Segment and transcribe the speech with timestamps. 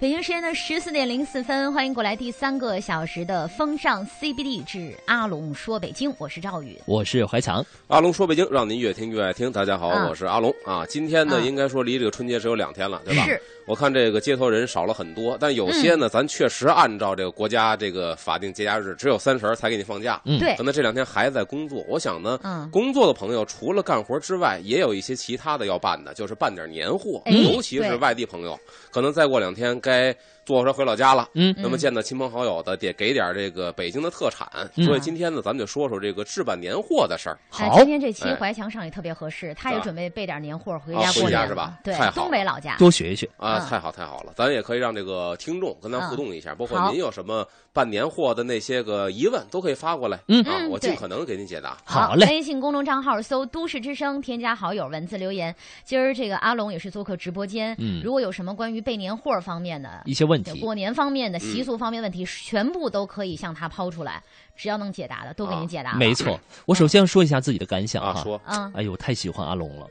[0.00, 7.66] 北京时间的十四点零四分，欢迎过来第三个小时的风尚 CBD 之阿龙说北京，我是赵宇，我是怀强。
[7.88, 9.50] 阿龙说北京，让您越听越爱听。
[9.50, 10.86] 大家好，嗯我是阿龙啊。
[10.86, 13.24] 今天呢，嗯应该说离这个春节只有两天了，对吧？
[13.24, 13.42] 是。
[13.66, 20.18] 我看这个街头人少了很多，但有些呢，咱确实按照这个国家这个法定节假日，只有三十儿才给你放假。
[20.24, 21.84] 嗯对可，能这两天还在工作。
[21.88, 28.58] 我想呢，嗯工作的朋友除了干活之外，也有一些其他的要办的，就是办点年货，嗯尤其是外地朋友，
[28.90, 30.14] 可能再过两天该
[30.48, 31.28] 坐火车回老家了。
[31.34, 31.54] 嗯。
[31.58, 34.48] 那么见到亲朋好友的，得给点这个北京的特产。
[34.76, 34.86] 嗯。
[34.86, 37.38] 所以今天呢，咱们就说说这个置办年货的事儿。
[37.58, 37.76] 哎，好。
[37.80, 38.34] 今天这期哎。
[38.36, 41.46] 怀强上也特别合适，他也啊准备备点年货回家过年。
[41.46, 41.78] 是吧？
[41.84, 42.76] 对太，好东北老家。
[42.78, 43.28] 多学一学。
[43.36, 43.68] 啊，嗯。
[43.68, 46.08] 太好太好了，咱也可以让这个听众跟咱嗯。
[46.08, 50.42] 互动一下，包括您有什么办年货的那些个疑问，都可以发过来，嗯。
[50.70, 51.76] 我尽可能给您解答。
[51.84, 52.26] 好嘞。
[52.26, 55.54] 微信公众账号搜“都市之声”，添加好友，文字留言。
[55.84, 58.00] 今儿这个阿龙也是做客直播间，嗯。
[58.02, 64.22] 如果有什么关于备年货方面的一些问题，过年方面的习嗯俗方面问题，全部都可以向他抛出来，
[64.56, 65.98] 只要能解答的都给您解答了。
[65.98, 66.38] 没错。
[66.66, 69.86] 我首先要说一下自己的感想啊，说嗯，哎呦，太喜欢阿龙了，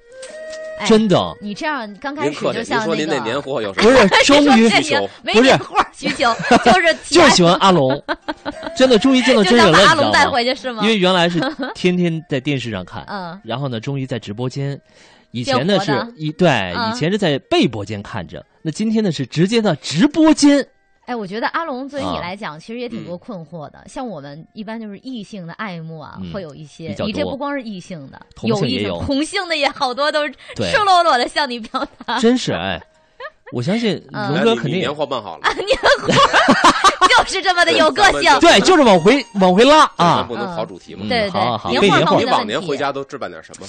[0.80, 4.16] 哎真的你这样刚开始您客气，您就像那个说您那年货有什 么不？
[4.16, 6.32] 是， 终于需求没不是年货需求，
[6.64, 8.02] 就是就喜欢阿龙，
[8.76, 10.28] 真的终于见到真人了，把阿龙带？
[10.28, 10.84] 回去是吗？
[10.84, 11.40] 因为原来是
[11.74, 14.80] 天天在电视上看，嗯，然后呢，终于在直播间。
[15.40, 20.68] 以前呢是变活的一对，嗯以前是在被播间看着，那今天呢是直接的直播间。
[21.06, 23.82] 哎，我觉得阿龙作为你啊来讲，其实也挺多困惑的。
[23.88, 32.82] 像我们一般就是异性的爱慕啊，嗯会有一些你这不光是异性的，同性异性也有同性的也好多都是 赤裸裸的向你表达，真是哎，
[33.54, 36.08] 我相信嗯龙哥肯定年货办好了，年货
[37.24, 38.30] 就是这么的有个性。
[38.42, 40.36] 对，就是往回往回拉啊不。
[40.36, 41.10] 能跑主题嘛嗯。
[41.10, 43.66] 对对年货你往年回家都置办点什么？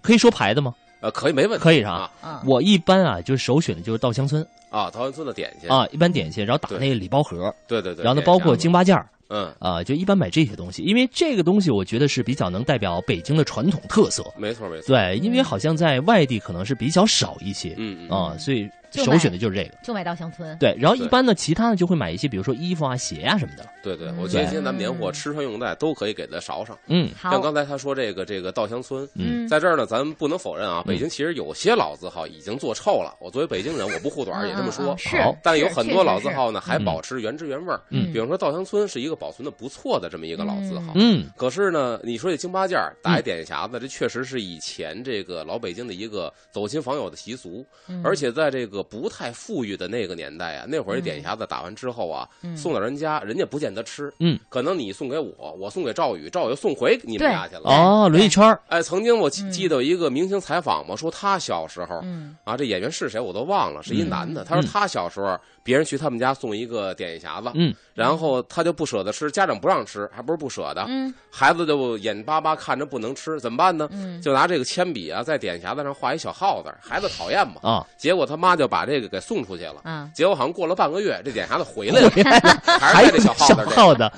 [0.00, 0.74] 可以说牌子吗？
[1.02, 2.40] 呃，可以，没问题，可以是吧啊。
[2.40, 14.24] 嗯，我一般啊，就是首选的就是稻香村啊，稻香村的点心，啊，一般点心，然后打那个礼包盒，对对对，然后呢，包括京八件儿嗯，啊，就一般买这些东西，因为这个东西我觉得是比较能代表北京的传统特色。
[14.36, 18.10] 没错没错，对，因为好像在外地可能是比较少一些嗯嗯。
[18.10, 19.76] 啊，所以首选的就是这个。
[19.84, 20.58] 就买稻香村。
[20.58, 23.64] 对，然后一般呢，其他的就会买一些，比如说衣服啊、鞋啊什么的。
[23.82, 26.76] 对对，嗯我觉得今天咱们年货嗯吃穿用戴都可以给它勺上。
[26.88, 33.14] 嗯像，刚才他说这个这个稻香村，嗯在这儿呢，咱们不能否认啊，嗯北京其实有些老字号已经做臭了。
[33.20, 34.96] 我作为北京人，我不护短也这么说。
[34.98, 36.28] 是好，但有很多老字。
[36.32, 37.78] 号呢，还嗯保持原汁原味儿。
[37.90, 40.92] 嗯比方说稻香村是一个保存的不错的这么一个老字号。
[40.94, 47.66] 嗯可是呢，你说这京八件儿打一点匣子，这确实是以前这个老北京的一个走亲访友的习俗。
[47.88, 54.12] 嗯而且在这个不太富裕的那个年代啊，那会儿这点匣子打完之后啊，嗯送到人家，人家不见得吃。
[54.18, 57.62] 嗯，可能你送给我，我送给赵宇，赵宇又送回你们家去了。
[57.64, 64.44] 哦，轮一圈儿哎，曾经我记得一个明星采访嘛，说他小时候嗯啊，这演员是谁我都忘了，是一男的。
[64.44, 71.12] 他说嗯他小时候别人去他们家送一个点心匣子，嗯，然后他就不舍得吃，家长不让吃，还不是不舍得，嗯。
[71.30, 73.88] 孩子就眼巴巴看着不能吃，怎么办呢？
[73.92, 79.82] 嗯，就拿这个铅笔啊，在点心匣子上画一小耗子，孩子讨厌嘛，啊，结果他妈就把这个给送出去了。
[79.84, 80.10] 嗯。
[80.14, 82.10] 结果好像过了半个月，这点匣子回来了，
[82.78, 84.12] 还是带这小耗子这号的，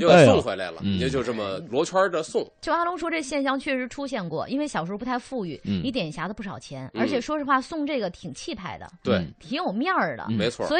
[0.00, 0.98] 又给送回来了，嗯。
[0.98, 2.46] 也就这么罗圈着送。
[2.60, 5.80] 就阿龙说，这现象确实出现过，因为小时候不太富裕，嗯。
[5.82, 7.00] 你点心匣子不少钱，嗯。
[7.00, 9.32] 而且说实话，送这个挺气派的，对，嗯。
[9.40, 10.26] 挺有面儿的。
[10.28, 10.36] 嗯。
[10.36, 10.66] 没错。
[10.66, 10.78] 所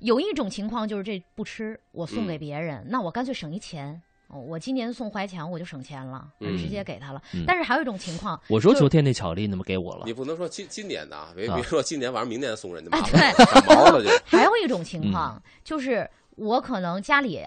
[0.00, 4.00] 有一种情况就是这不吃，我送嗯给别人，那我干脆省一钱。
[4.28, 7.20] 哦，我今年送怀强，我就省钱了，嗯直接给他了。
[7.34, 10.12] 嗯但是还有一种情况，我说昨天那巧克力怎么给我了你？
[10.12, 14.08] 不能说今今年的啊，别啊别说今年晚上明年送人家哎麻烦，长毛了就。
[14.24, 17.40] 还有一种情嗯况、就是我可能家里。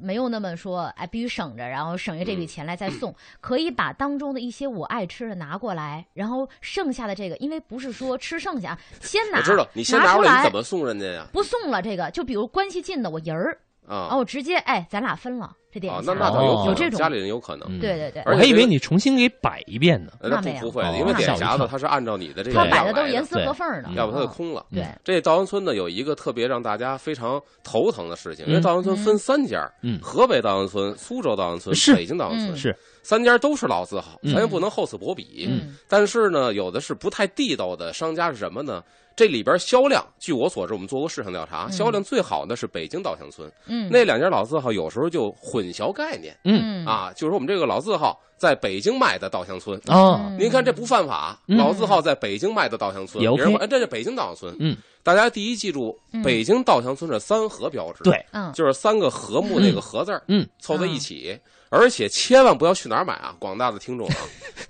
[0.00, 11.26] 没有那么说，哎，必须省着，然后省下这笔钱来再送， 可以把当中的一些我爱吃的拿过来，然后剩下的这个，因为不是说吃剩下，先拿，我知道，你先拿过来，你怎么送人家呀？
[11.32, 11.82] 不送了？
[11.82, 16.98] 这个就比如关系近的，我人儿，啊哦，直接哎，咱俩分了这点那那倒有哦可能，有这种。
[16.98, 17.68] 家里人有可能。
[17.70, 17.78] 嗯。
[17.78, 20.12] 对对对，我还以为你重新给摆一遍呢。
[20.20, 24.64] 呃那不不会因为点吓我一跳匣子它是按照你的这个他摆的都是严丝合缝的，要不它就嗯空了。
[24.72, 28.62] 对，这稻香村呢有一个特别让大家非常头疼的事情，因为嗯。
[28.62, 29.98] 稻香村分三家，嗯。
[30.02, 32.56] 河北稻香村、苏州稻香村、北京稻香村嗯。
[32.56, 32.76] 是。
[33.02, 34.34] 三家都是老字号，嗯。
[34.34, 35.46] 咱又不能厚此薄彼。
[35.48, 35.76] 嗯。
[35.88, 38.82] 但是呢，有的是不太地道的商家是什么呢？
[39.16, 41.72] 这里边销量，据我所知，我们做过市场调查，嗯。
[41.72, 43.50] 销量最好的是北京稻香村。
[43.66, 46.84] 嗯，那两家老字号有时候就混淆概念嗯。
[46.84, 46.86] 嗯。
[46.86, 49.76] 啊，就是我们这个老字号在北京卖的稻香村。
[49.86, 50.36] 啊，嗯。
[50.38, 51.56] 您看这不犯法，嗯。
[51.56, 54.56] 老字号在北京卖的稻香村，也 OK 别人说哎，这是北京稻香村。
[54.60, 58.52] 嗯，大家第一记住嗯，北京稻香村是三合标志，，对，嗯。
[58.52, 61.38] 就是三个和睦那个和字儿，嗯，凑在一起。
[61.70, 64.16] 而且千万不要去哪儿买啊，广大的听众啊，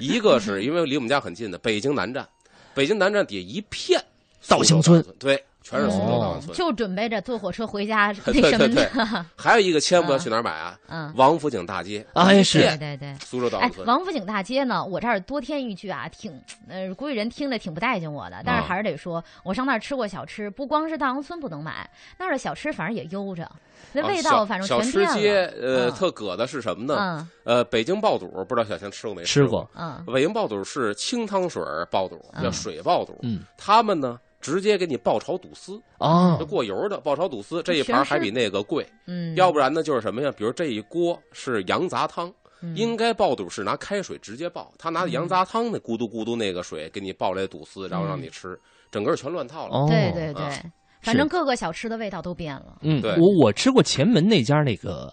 [0.00, 2.26] 一个是因为离我们家很近的北京南站，
[2.74, 4.04] 北京南站底下一片
[4.48, 6.56] 稻香村，对，全是苏州大哦万村。
[6.56, 9.24] 就准备着坐火车回家 那对什么对对的。
[9.36, 10.78] 还有一个千万不要去哪儿买啊？
[10.88, 13.08] 嗯，王府井大街，哎是对对对。
[13.08, 13.60] 哎苏州大。
[13.84, 14.84] 王府井大街呢？
[14.84, 21.88] 我这儿多添一句啊，挺呃，估计人听着挺不待见我的，但是啊还是得说，我上那儿吃过小吃，不光是大王村不能买，
[22.18, 23.50] 那儿的小吃反正也悠着，
[23.92, 26.96] 那味道反正啊小全变小吃街。，呃，嗯特葛的是什么呢？
[26.98, 29.22] 嗯呃，北京爆肚，不知道小强吃过没？
[29.24, 29.68] 吃过。
[29.74, 33.14] 嗯北京爆肚是清汤水爆肚，嗯叫水爆肚。
[33.22, 38.86] 嗯，他们呢直接给你爆炒肚丝，啊就，过油的爆炒肚丝，这一盘还比那个贵。
[39.06, 40.32] 嗯，要不然呢就是什么呀？
[40.36, 42.32] 比如这一锅是羊杂汤，
[42.62, 48.58] 嗯应该爆肚是拿开水直接爆，他拿羊杂汤那咕嘟咕嘟那个水给你爆来肚丝，然后让你吃，
[48.90, 49.74] 整个全乱套了。
[49.74, 50.62] 哦，对对对啊，
[51.00, 52.78] 反正各个小吃的味道都变了。
[52.82, 55.12] 嗯，对我我吃过前门那家那个，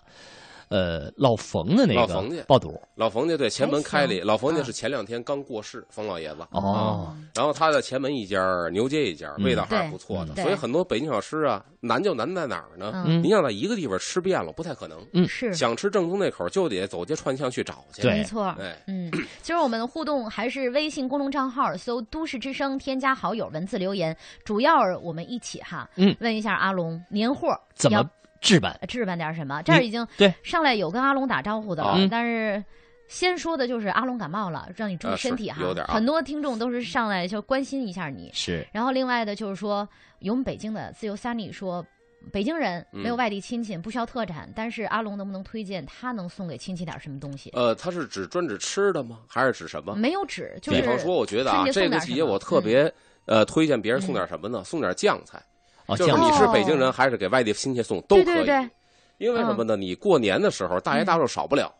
[0.69, 2.79] 呃，老冯的那老冯家个爆肚。
[2.95, 6.47] 老冯家对前门开里，老冯家啊是前两天刚过世，冯老爷子。
[6.51, 8.39] 哦，然后他的前门一家，
[8.71, 10.33] 牛街一家，嗯味道还是不错的。
[10.33, 13.03] 对所以很多北京小吃啊，难就难在哪儿呢？
[13.05, 14.99] 嗯，您要在一个地方吃遍了，不太可能。
[15.13, 18.01] 嗯是想吃正宗那口，就得走街串巷去找去。
[18.01, 18.45] 对没错。
[18.59, 24.15] 哎，嗯，其实我们的互动还是微信公众账号搜“都市之声”，添加好友，文字留言。
[24.43, 28.09] 主要我们一起哈，嗯问一下阿龙，年货怎么要
[28.41, 28.79] 置办？
[28.87, 29.61] 置办点什么？
[29.63, 32.63] 这儿已经对上来有跟阿龙打招呼的了，嗯但是。
[33.07, 35.61] 先说的就是阿龙感冒了，让你注意身体哈。
[35.61, 38.31] 有点啊很多听众都是上来就关心一下你。
[38.33, 39.87] 是然后另外的就是说，
[40.21, 41.85] 有我们北京的自由 Sunny 说，
[42.33, 47.51] 北京人嗯没有外地亲戚，不需要特产，但是阿龙能不能推荐他能送给亲戚点什么东西？
[47.53, 49.19] 呃，他是指专指吃的吗？
[49.27, 49.93] 还是指什么？
[49.95, 52.91] 没有指，就是比方说，我觉得啊，这个季节我特别
[53.25, 54.63] 呃推荐别人送点什么呢？
[54.63, 55.39] 送点酱菜，
[55.87, 58.25] 哦，就是酱你哦是北京人还是给外地亲戚送都可以。
[58.25, 58.69] 对对对，
[59.17, 59.75] 因为什么呢？
[59.75, 61.71] 你过年的时候大鱼大肉少不了，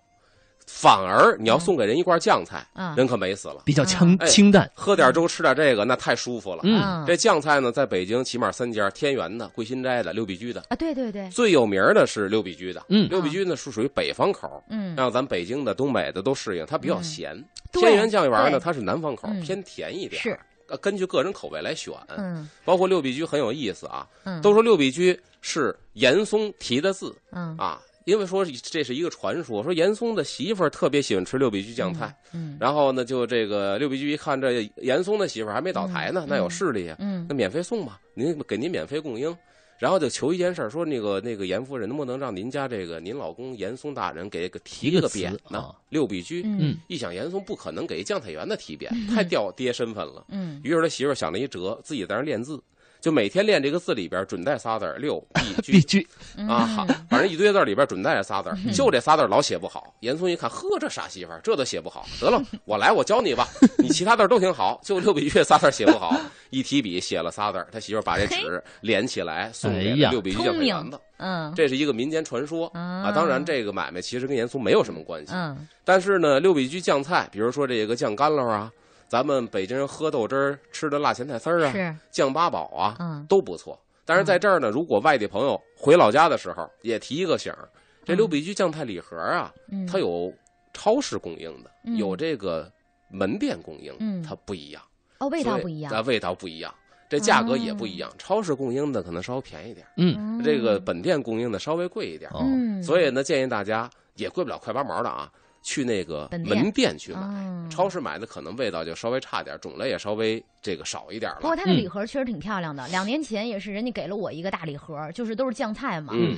[0.68, 3.58] 反而你要送给人一罐酱菜，嗯人可美死了。
[3.66, 4.70] 比较清哎清淡。
[4.74, 6.62] 喝点粥吃点这个，那太舒服了。
[6.64, 10.64] 嗯，这酱菜呢，在北京起码三家：天元的、桂新斋的、六必居的。
[10.70, 12.84] 啊，对对对，最有名的是六必居的。
[12.90, 17.44] 嗯六必居呢是属于北方口，嗯，让咱北京的、东北的都适应，它比较咸。
[17.72, 20.22] 天元酱园呢，它是南方口嗯，偏甜一点。
[20.22, 20.38] 是，呃
[20.82, 21.94] 根据个人口味来选。
[22.18, 39.36] 嗯包括六必居很有意思啊，嗯，都说六必居是严嵩题的字嗯啊，因为说这是一个传说，说严嵩的媳妇儿特别喜欢吃六必居酱菜，嗯然后呢，就这个六必居一看这严嵩的媳妇儿还没倒台呢，嗯那有势力啊，嗯那免费送吧，您给您免费供应。
[39.78, 45.60] 然后就求一件事儿，说那个那个严夫人能不能让您家这个您老公严嵩大人给个提个匾呢？
[45.60, 45.76] 啊？
[45.90, 46.78] 六必居，嗯。
[46.88, 50.26] 一想严嵩不可能给将太元的提匾，太掉爹身份了。
[50.30, 50.62] 嗯。
[50.64, 52.62] 于是他媳妇想了一辙，自己在那练字，
[53.06, 55.24] 就每天练这个字里边准带仨字儿六
[55.62, 56.08] 必必居。
[56.50, 59.94] 啊，好，反正一堆字里边准带着仨字儿，就这仨字儿老写不好。
[60.00, 63.48] 严嵩一看，呵，这傻媳妇儿，这都写不好，得了， 我来，我教你吧，
[63.78, 66.20] 你其他字儿都挺好， 就六必居这仨字儿写不好，
[66.50, 71.00] 一提笔写了仨字儿，他媳妇儿把这纸连起来送给六必居酱菜园子。
[71.18, 71.54] 嗯。
[71.56, 72.66] 这是一个民间传说。
[72.74, 75.68] 啊啊，当然这个买卖其实跟严嵩没有什么关系，嗯。
[75.84, 78.72] 但是呢，六必居酱菜，比如说这个酱干捞啊，
[79.16, 83.80] 咱们北京人喝豆汁儿吃的辣咸菜丝儿啊，酱八宝啊，嗯都不错。
[84.04, 87.70] 但是在这儿呢，如果外地朋友回老家的时候，也提一个醒儿，
[88.04, 90.30] 这六必居酱菜礼盒啊，嗯它有
[90.74, 92.70] 超市供应的，嗯有这个
[93.10, 94.84] 门店供应嗯，它不一样，
[95.20, 96.76] 哦味道不一样啊，味道不一样，
[97.10, 98.12] 这价格也不一样。
[98.18, 105.32] 超市供应的可能稍微便宜点，嗯这个本店供应的稍微贵一点嗯所以呢，建议大家也贵不了快八毛的啊，
[105.66, 107.20] 去那个门店去买。
[107.22, 111.40] 嗯超市买的可能味道就稍微差点，种类也稍微这个少一点了。
[111.42, 116.14] 不过它的嗯礼盒确实挺漂亮的，两年前也是人家给了我一个大礼盒，就是都是酱菜嘛。
[116.16, 116.38] 嗯，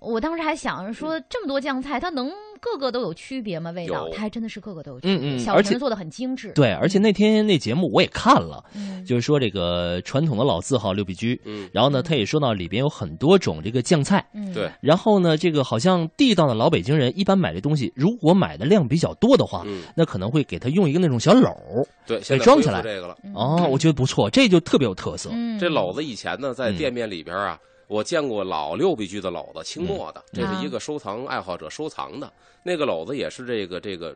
[0.00, 3.70] 我当时还想着说，这么多酱菜，它能个个都有区别吗？
[3.72, 5.16] 味道它还真的是个个都有区别。
[5.16, 6.52] 嗯嗯而且小陈做的很精致。
[6.54, 21.86] 对，而且那天那节目我也看了，嗯，就是说这个传统的老字号六必居，嗯，然后呢，嗯他也说到里边有很多种这个酱菜，嗯对，然后呢，这个好像地道的老北京人一般买这东西，如果买的量比较多的话，嗯，那可能会给他用一个那种小篓儿。
[22.06, 23.16] 对，现在恢装起来复这个了。
[23.24, 25.30] 嗯哦，我觉得不错，这就特别有特色。
[25.32, 32.30] 嗯这篓子以前呢，在嗯店面里边啊，我见过老六必居的篓子，清末的，这啊是一个收藏爱好者收藏的。
[32.62, 34.14] 那个篓子也是这个这个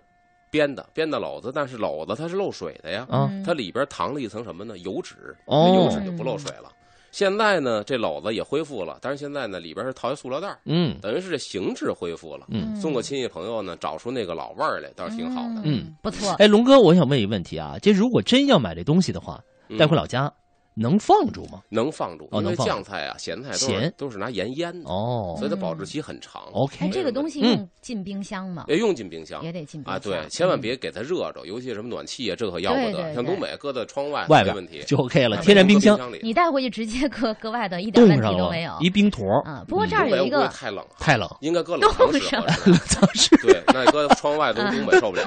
[0.51, 3.07] 编的编的篓子，但是篓子它是漏水的呀，
[3.45, 4.77] 它里边淌了一层什么呢？
[4.79, 6.71] 油脂，哦那油脂就不漏水了。
[7.11, 12.47] 现在呢，这篓子也恢复了，但是现在呢，里边是套一塑料袋，嗯等于是这形制恢复了。
[12.49, 15.61] 嗯，送个亲戚朋友呢，找出那个老味儿来，倒是挺好的。
[15.65, 16.33] 嗯，不错。
[16.39, 20.33] 哎，龙哥，我想问一个问题啊，这如果真要买这东西的话，嗯带回老家，
[20.75, 21.61] 能放住吗？
[21.69, 26.43] 能放住，因为哦能放住酱菜啊、咸菜都是咸都是拿盐腌的，哦所以它保质期很长。
[26.53, 28.65] ，OK，哎，这个东西嗯用进冰箱吗？
[28.69, 30.13] 也用进冰箱也得进冰啊，箱。
[30.13, 33.15] 对，千万嗯别给它热着，尤其什么暖气啊，这可要不得。
[33.15, 36.21] 像东北搁在窗外外边没问题，就 OK 了，啊天然冰箱里。
[36.23, 38.73] 你带回去直接搁搁外头，一点问题都没有。
[38.81, 42.79] 一冰坨儿，嗯，不过这儿有一个太冷了，太冷，应该搁冷藏室冻上合适。
[42.89, 45.23] 藏室对，那搁窗外都 东北受不了。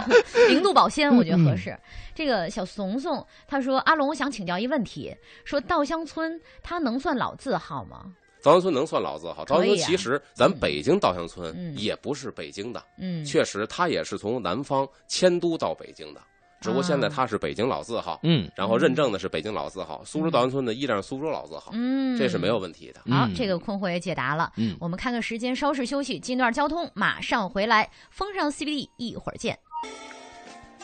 [0.50, 1.78] 零度保鲜，我觉得嗯合适。
[2.16, 8.06] 这个小怂怂他说：“阿龙，我想请教一问题，说稻香村它能算老字号吗？
[8.42, 16.22] 稻香村能算老字号，稻香村其实咱北京稻香村嗯也不是北京的，嗯，确实它也是从南方迁都到北京的，
[16.62, 20.04] 只不过现在它是北京老字号，嗯然后认证的是北京老字号。
[20.06, 23.02] 苏州稻香村呢依然是苏州老字号，嗯，这是没有问题的。
[23.12, 24.54] 好，嗯这个困惑也解答了。
[24.58, 27.90] 嗯我们看看时间，稍事休息，进段交通，马上回来。
[28.12, 29.58] 风尚 CBD，一会儿见。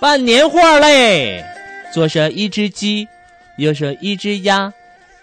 [0.01, 1.45] 办年货嘞，
[1.93, 3.07] 左手一只鸡，
[3.57, 4.73] 右手一只鸭，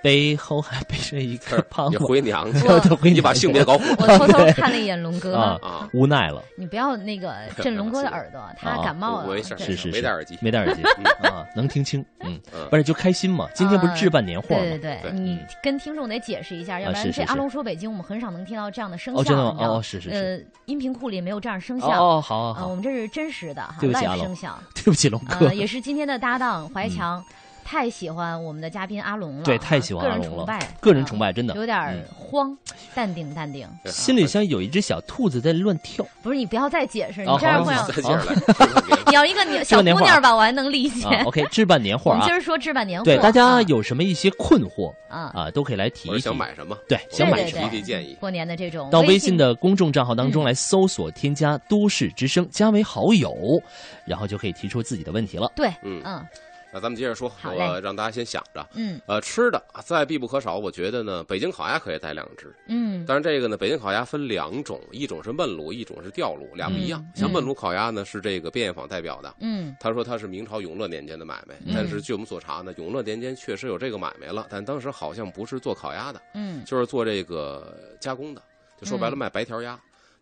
[0.03, 2.05] 背后还背着一个 胖你子。
[2.05, 5.89] 回娘去， 我回你把性别搞 混我偷偷看了一眼龙哥，啊啊！
[5.93, 9.35] 无奈了，你不要那个震龙哥的耳朵，他啊感冒了。
[9.35, 10.39] 没事，对是是没戴耳机。
[10.41, 10.83] 没戴耳机
[11.23, 13.49] 啊，能听清，嗯嗯，不是就开心嘛？
[13.55, 15.01] 今天不是置办年货对对吗？
[15.03, 19.29] 对，对你嗯跟听众得解释一下，要不然这阿龙说北京，我们很少能听到这样的声哦，效。
[19.31, 21.89] 真的哦，是是是，呃，音频库里没有这样声效。
[21.89, 24.59] 哦，好好啊，我，们这是真实的哈，live 对不起阿龙声效。
[24.75, 27.23] 对不起龙哥呃，，也是今天的搭档怀强，
[27.71, 32.57] 太喜欢我们的嘉宾阿龙了，对，啊太喜欢个阿龙了人崇拜，，个人崇拜，真的啊，有点慌，
[32.95, 33.69] 淡定淡定。
[33.85, 36.03] 心里像有一只小兔子在乱跳。
[36.23, 37.87] 不是你不要再解释，你哦这样会让
[39.07, 41.07] 你要一个小姑娘吧，我还能理解。
[41.07, 46.21] 啊，OK，置办年货啊我们今，儿说置办年货，对大家啊有什么一些困惑啊，啊，都可以来提一提。
[46.21, 46.75] 想买什么？
[46.89, 47.77] 对，想买什么提？
[47.81, 48.17] 提建议。
[48.19, 53.63] 过年的这种到微信信的公众账号当中来搜索添加“都市之声”，加为好友，
[54.07, 55.53] 然后就可以提出自己的问题了。
[55.55, 56.25] 对，嗯，嗯
[56.73, 58.67] 那咱们接着说，我让大家先想着。
[58.75, 62.55] 嗯呃，吃的再必不可少，我觉得呢，北京烤鸭可以带两只。
[62.67, 67.01] 嗯但是这个呢，北京烤鸭分两种，一种是焖炉，一种是吊炉，俩不一样。
[67.01, 69.35] 嗯像焖炉烤鸭呢，是这个便宜坊代表的。
[69.41, 78.43] 嗯他说他是明朝永乐年间的买卖，嗯但是据我们所查呢，永乐年间确实有这个买卖了，但当时好像不是做烤鸭的，嗯就是做这个加工的，
[78.81, 79.79] 就说白了嗯卖白条鸭，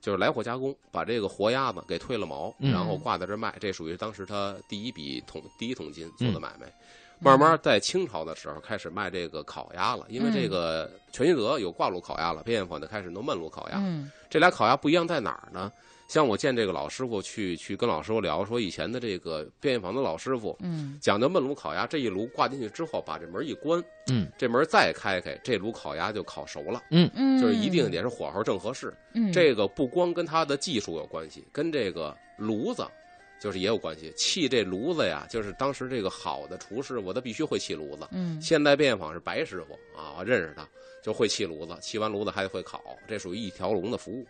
[0.07, 6.73] 就是来货加工，把这个活鸭子给退了毛，嗯然后挂在这儿卖，这属于当时他第一笔桶第一桶金做嗯的买卖。
[7.19, 13.79] 慢慢在清朝的时候开始卖这个烤鸭了，因为这个全聚德有挂炉烤鸭了，便宜坊就开始弄焖炉烤鸭。
[13.81, 15.73] 嗯这俩烤鸭不一样在哪儿呢？
[16.09, 26.83] 像我见这个老师傅去去跟老师傅聊，说以前的这个便宜坊的老师傅嗯讲究焖炉烤鸭，这一炉挂进去之后，把这门一关，嗯这门再开开，这炉烤鸭就烤熟了。
[26.91, 28.95] 嗯，就是一定得是火候正合适。
[29.15, 32.87] 嗯这个不光跟他的技术有关系，跟这个炉子
[33.41, 34.13] 就是也有关系。
[34.17, 38.07] 砌这炉子呀，就是当时这个好的厨师，我都必须会砌炉子。
[38.13, 40.69] 嗯现在便坊是白师傅啊，我认识他，
[41.03, 44.25] 就会砌炉子，砌完炉子还得会烤，这属于一条龙的服务。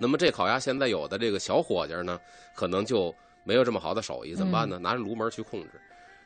[0.00, 2.18] 那么这烤鸭现在有的这个小伙计呢，
[2.54, 3.14] 可能就
[3.44, 4.78] 没有这么好的手艺，怎么办呢？
[4.78, 5.70] 拿着炉门去控制。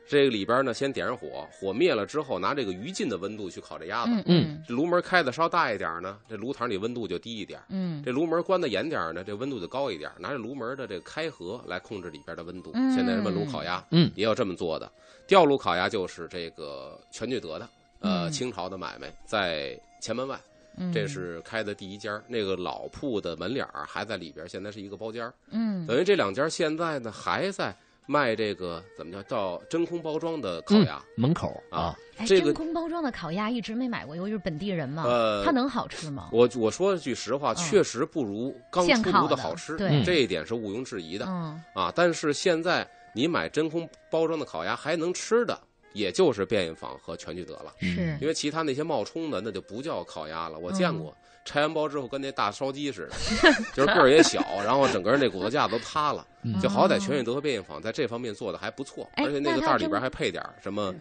[0.07, 4.13] 这个里边呢，先点上火，火灭了之后，拿这个余烬的温度去烤这鸭子。
[4.13, 10.11] 嗯嗯这炉门开的稍大一点呢，这炉膛里温度就低一点；嗯这炉门关的严点呢，这温度就高一点。
[10.19, 12.71] 拿着炉门的这个开合来控制里边的温度。
[12.75, 14.93] 嗯现在焖炉烤鸭，嗯也有这么做的。
[15.27, 17.67] 吊炉烤鸭就是这个全聚德的，
[18.01, 20.39] 呃，嗯清朝的买卖，在前门外，
[20.77, 22.21] 嗯，这是开的第一家。
[22.27, 27.75] 那个老铺的门脸儿还在里边，现在是一个包间儿嗯等于这两家现在呢还在
[28.07, 31.03] 卖这个怎么叫叫真空包装的烤鸭。
[31.17, 36.29] 门口啊啊，哎，这个真空包装的烤鸭一直没买过，由于是本地人嘛，呃它能好吃吗？
[36.33, 41.93] 我我说句实话，确实不如刚出炉的好吃，对嗯这一点是毋庸置疑的嗯啊。
[41.95, 45.59] 但是现在你买真空包装的烤鸭还能吃的，
[45.95, 48.19] 也就是便宜坊和全聚德了，是。
[48.21, 50.59] 因为其他那些冒充的那就不叫烤鸭了。
[50.59, 50.99] 我见嗯。
[50.99, 53.17] 过，拆完包之后跟那大烧鸡似的，
[53.75, 56.27] 就是个儿也小，然后整个那骨头架都塌了。
[56.43, 56.59] 嗯。
[56.61, 60.95] 就好歹全聚德和便宜坊在这方面做的还不错，哎而且那个袋儿里边还配点儿什么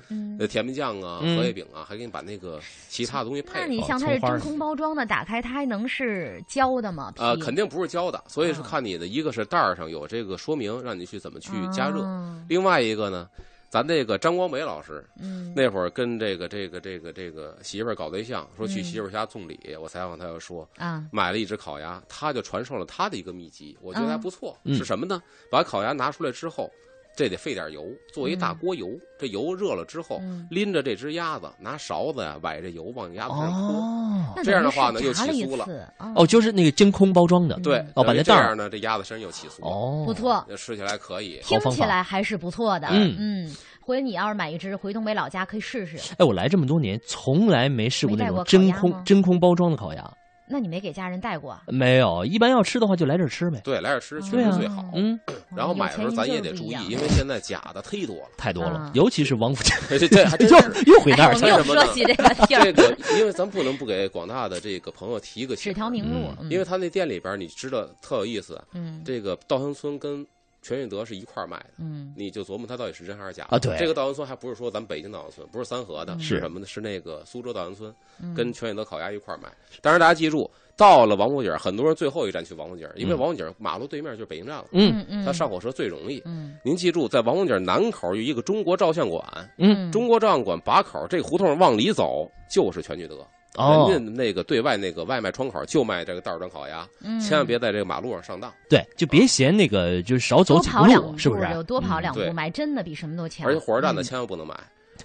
[0.49, 3.61] 甜面酱啊、嗯荷叶饼啊，还给你把那个其他的东西配上。
[3.61, 7.11] 那你像它是真空包装的，打开它还能是焦的吗？
[7.17, 13.29] 呃，肯定不是胶的，所以是嗯看你的，一个是袋儿上有这个说明，让你去怎么去加热；嗯另外一个呢，
[13.73, 15.51] 咱这个张光美老师嗯。
[15.55, 18.83] 那会儿跟这个这个这个这个媳妇儿搞对象，说去嗯。
[18.83, 21.03] 媳妇儿家送礼，我采访他要说啊。
[21.11, 24.75] 买了一只烤鸭，他就传授了他的一个秘籍，我觉得还不错，嗯。
[24.75, 25.19] 是什么呢？
[25.49, 26.71] 把烤鸭拿出来之后，
[27.15, 28.87] 这得费点油，做一大嗯锅油，
[29.19, 33.75] 这油热了之后，嗯拎着这只鸭子，拿勺子呀崴着油往鸭子上泼。
[33.75, 34.09] 哦
[34.43, 35.65] 这样的话呢又起酥了
[35.99, 39.67] 哦哦，就是那个真空包装的，对，哦把等于那袋儿这样呢，这鸭子身上又起酥了。
[39.67, 41.39] 哦，不错，那吃起来可以。
[41.43, 42.87] 听起来还是不错的。
[42.89, 45.97] 嗯嗯，回你要是买一只回东北老家可以试试。
[46.17, 50.11] 哎，我来这么多年，从来没试过那种真空真空包装的烤鸭，
[50.47, 51.61] 那你没给家人带过啊？
[51.67, 52.25] 没有。
[52.25, 53.61] 一般要吃的话，就来这儿吃呗。
[53.63, 54.85] 对，来这儿吃确实最好。
[54.93, 55.19] 嗯，
[55.55, 58.29] 然后买的时候咱也得注意，因为现在假的忒多了。
[58.37, 60.83] 太多了啊，尤其是王府井， 这这还真又是。
[60.85, 61.57] 又回那儿去了。
[61.57, 70.25] 又说起这个地儿，这个，因为咱不能不给广大的这个朋友提个醒指条明路，嗯因为他那店里边，你知道特有意思，嗯这个稻香村跟
[70.63, 72.11] 全聚德是一块儿卖的，嗯。
[72.17, 73.45] 你就琢磨它到底是真还是假。
[73.49, 73.77] 啊对。
[73.77, 76.39] 这个稻香村还不是说咱北京稻香村，不是三河的，是是。
[76.39, 76.65] 什么呢？
[76.65, 78.33] 是那个苏州稻香村嗯。
[78.33, 79.51] 跟全聚德烤鸭一块儿卖。
[79.81, 83.19] 当然大家记住，到了王府井，很多人最后一站去王府井，因为嗯。
[83.19, 86.21] 王府井马路对面就是北京站了，嗯嗯嗯，他上火车最容易。
[86.25, 86.57] 嗯。
[86.63, 93.27] 您记住，在王府井南口有一个中国照相馆，嗯，中国照相馆把口这个胡同往里走就是全聚德。
[93.55, 98.51] 哦，人家那个对外那个外卖窗口就卖这个袋儿装烤鸭，嗯千万别在这个马路上上当。
[98.67, 101.47] 对，就别嫌那个就是少走多几步路，跑两步，是不是？
[101.53, 103.45] 有多跑嗯两步，对买真的比什么都强。
[103.45, 104.55] 而且火车站的嗯千万不能买。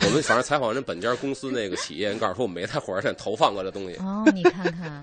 [0.06, 3.96] 我们反正采访人本家公司那个企业，人告诉说我没在火车站投放过这东西。
[3.96, 5.02] 哦，你看看，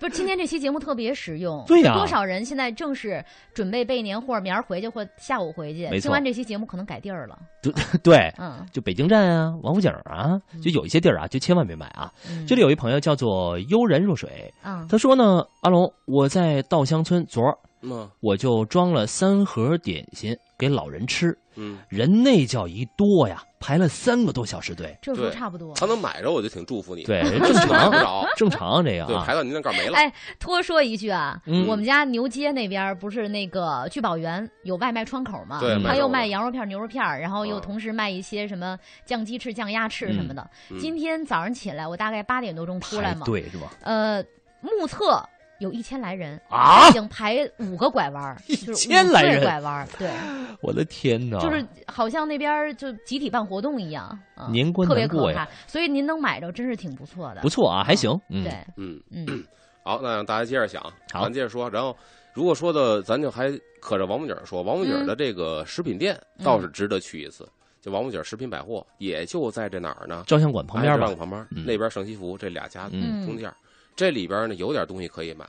[0.00, 7.38] 不是今天这期节目特别实用，对呀多少人现在正是准备备年货，明儿回去或下午回去，听完这期节目可能改地儿了，
[8.02, 12.10] 对，嗯，就北京站啊、王府井啊，就有一些地儿啊，就千万别买啊。
[12.30, 24.96] 嗯这里有一朋友叫做悠然若水，嗯他说呢，阿龙，我在稻香村昨儿嗯我就装了三盒点心给老人吃，嗯，人那叫一多呀，排了三个多小时队。
[25.00, 25.72] 这时候差不多。
[25.74, 27.04] 他能买着，我就挺祝福你。
[27.04, 29.34] 对， 正常正常这个对，啊排。
[29.34, 29.96] 到您那盖儿没了。
[29.96, 35.60] 哎，多说一句啊，嗯我们家牛街那边儿不是那个聚宝园有外卖窗口吗？
[35.86, 40.42] 他又卖羊肉片、牛肉片儿，然后又嗯同时卖一些什么酱鸡翅、酱鸭翅什么的。
[40.70, 43.70] 嗯今天早上起来，我大概八点多钟出来嘛，对是吧？
[43.82, 44.20] 呃，
[44.60, 45.22] 目测
[45.58, 50.10] 有一千来人啊已经排五个拐弯儿， 就是千来人拐弯儿，对，
[50.62, 51.38] 我的天哪！
[51.40, 54.04] 就是好像那边儿就集体办活动一样，
[54.36, 55.56] 啊年关特别难过呀可怕。
[55.66, 57.40] 所以您能买着，真是挺不错的。
[57.40, 58.10] 不错啊，还行。
[58.30, 59.44] 嗯，对，嗯，嗯
[59.84, 61.68] 好，那让大家接着想，好咱接着说。
[61.70, 61.96] 然后，
[62.34, 63.50] 如果说的，咱就还
[63.80, 67.48] 可着王府井说，王府井的这个食品店嗯倒是值得去一次。
[67.80, 70.24] 就王府井食品百货，也就在这哪儿呢？
[70.26, 71.14] 照相馆旁边吧。
[71.14, 73.50] 旁边嗯那边盛西服这俩家嗯中间，
[73.98, 75.44] 这里边呢有点东西可以买，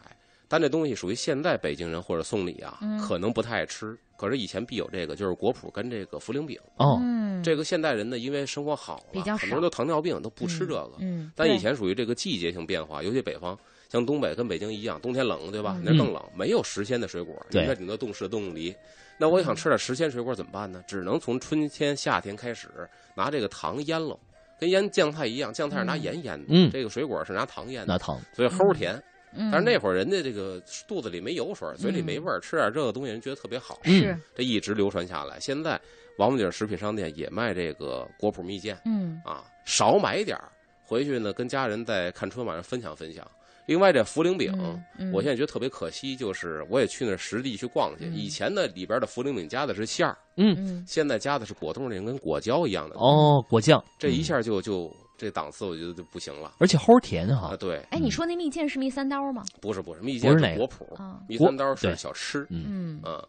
[0.47, 3.95] 但这东西属于现在北京人或者送礼啊嗯，可能不太爱吃。
[4.17, 6.59] 可是以前必有这个，就是果脯跟这个茯苓饼。
[6.77, 10.93] 哦，嗯，这个现代人呢，因为生活好了，比较很多人都糖尿病都不吃这个。
[10.99, 13.55] 嗯，但以前属于这个季节性变化，尤其北方，
[13.87, 15.75] 像东北跟北京一样，冬天冷，对吧？
[15.77, 18.75] 嗯那更冷，没有时鲜的水果，对你那顶多冻柿、冻梨。
[19.17, 20.83] 那我想吃点时鲜水果怎么办呢？
[20.87, 22.67] 只能从春天、夏天开始
[23.15, 24.19] 拿这个糖腌喽，
[24.59, 29.01] 跟腌酱菜一样，酱菜是拿盐腌的，嗯这个水果是拿糖腌的，拿糖所以齁甜。
[29.31, 35.39] 嗯，但是那会儿人家这个肚子里没油水，嘴里没味儿，吃点这个东西人觉得特别好，是这一直流传下来。
[35.39, 35.79] 现在
[36.17, 38.75] 王府井食品商店也卖这个果脯蜜饯。
[38.85, 40.49] 嗯啊，少买点儿，
[40.83, 43.25] 回去呢跟家人在看春晚上分享分享。
[43.69, 45.11] 另外这茯苓饼，嗯嗯。
[45.13, 48.15] 我现在觉得特别可惜，就是我也去那儿实地去逛去，嗯。
[48.15, 50.83] 以前的里边的茯苓饼加的是馅儿，嗯。
[50.87, 53.79] 现在加的是果冻那种跟果胶一样的，哦，果酱。
[53.99, 56.55] 这一，下就就这档次我觉得就不行了。
[56.57, 57.55] 而且齁甜啊，哈。
[57.57, 59.43] 对，哎，你说那蜜饯是蜜三刀吗？
[59.61, 63.01] 不是不是，蜜饯是果脯，啊，蜜三刀是小吃，嗯，嗯。
[63.05, 63.23] 嗯，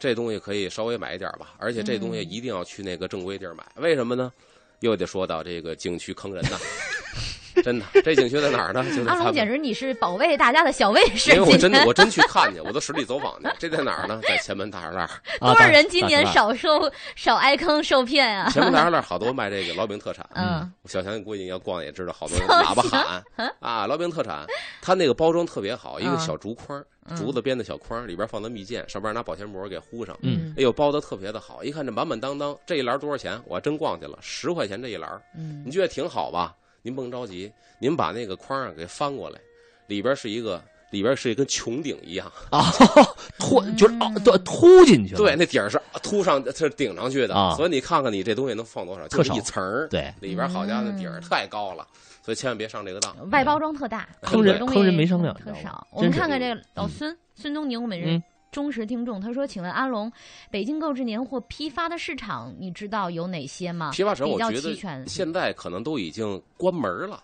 [0.00, 2.30] 这东西可以稍微买一点吧，而且这东西嗯。
[2.30, 4.32] 一定要去那个正规地儿买，为什么呢？
[4.80, 6.56] 又得说到这个景区坑人呐，
[7.68, 8.82] 真的， 这景区在哪儿呢？
[8.96, 13.48] 就在阿龙，简直你是保卫大家的小卫士，因为我真的我真去看去，我都实地走访去。
[13.58, 14.18] 这在哪儿呢？
[14.26, 15.04] 在前门大栅栏。
[15.04, 15.20] 啊
[15.52, 18.48] 多少人今年少受少挨坑受骗啊？
[18.50, 20.26] 前门大栅栏好多卖这个烙饼特产。
[20.34, 23.22] 嗯小强估计你要逛也知道，好多喇叭喊
[23.60, 24.46] 啊，烙饼特产。
[24.80, 30.16] 它那个包装特别好，一个嗯小竹筐，嗯竹子编的小筐，里边放的蜜饯，上边拿保鲜膜给糊上。
[30.22, 33.38] 嗯哎呦，包的特别的好，一看这满满当当，这一篮多少钱？
[33.46, 35.10] 我还真逛去了，十块钱这一篮。
[35.36, 36.54] 嗯你觉得挺好吧？
[36.82, 39.38] 您甭着急，您把那个框啊给翻过来，
[39.86, 42.30] 里边是一个，里边是一跟穹顶一样。
[42.50, 42.64] 啊，
[43.38, 45.18] 突就是啊，对，突进去了。
[45.18, 51.86] 对，那顶儿是凸上，是顶上去的，啊所以你看看你这东西能放多少，就是特少一层儿，对，里边好家伙，底儿嗯太高了，
[52.22, 53.30] 所以千万别上这个当。
[53.30, 55.86] 外包装特大，坑人坑人没商量特少。
[55.90, 60.10] 我们看看这个老嗯孙孙东宁，我们嗯是忠实听众，他说：“请问阿龙，
[60.50, 63.90] 北京购置年货批发的市场，你知道有哪些吗？
[63.92, 64.74] 批发城我觉得
[65.06, 67.22] 现在可能都已经关门了，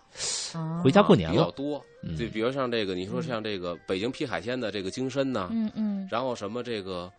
[0.53, 1.35] 啊回家过年了。
[1.35, 1.83] 比较多。
[2.03, 7.11] 嗯就比如像这个，你说像这个北京批海鲜的这个京参呐，嗯嗯然后什么这个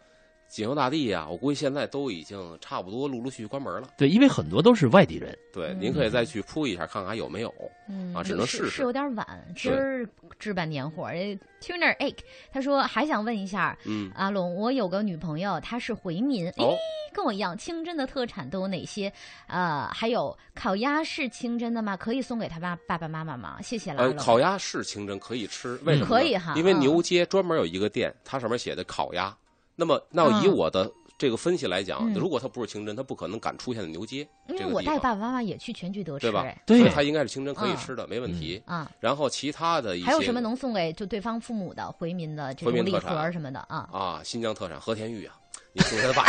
[0.48, 3.88] 锦绣大地呀、我估计现在都已经差不多陆陆续续关门了。
[3.98, 5.36] 对，因为很多都是外地人。
[5.52, 7.52] 对，嗯您可以再去铺一下，看看还有没有。
[7.88, 11.04] 嗯啊只能试试是有点晚，今儿置办年货。
[11.04, 12.16] 哎 Tuner Egg
[12.52, 16.76] 他说还想问一下嗯，阿龙，我有个女朋友，她是回民，诶，哦，
[17.12, 19.12] 跟我一样，清真的特产都有哪些？
[19.48, 21.96] 呃，还有烤鸭是清真的吗？
[21.96, 23.60] 可以送给他爸爸爸妈妈吗？
[23.62, 24.16] 谢谢拉呃，龙。
[24.16, 26.06] 烤鸭是清真，可以吃，为什么？
[26.06, 29.34] 可以哈因为嗯牛街专门有一个店，它上面写的烤鸭。
[29.76, 36.58] 那么，那以嗯我的这个分析来讲，嗯如果它不是清真，它不可能敢出现在牛街因为我带爸爸妈妈也去全聚德吃，对吧哎？
[36.66, 38.60] 对所以它应该是清真可以嗯吃的，没问题。
[38.66, 43.88] 啊，然后其他的一些还有什么能送给就对方父母的回民的这种礼盒什么的啊？
[43.92, 44.20] 啊？
[44.24, 45.34] 新疆特产和田玉啊，
[45.72, 46.24] 你送他爸，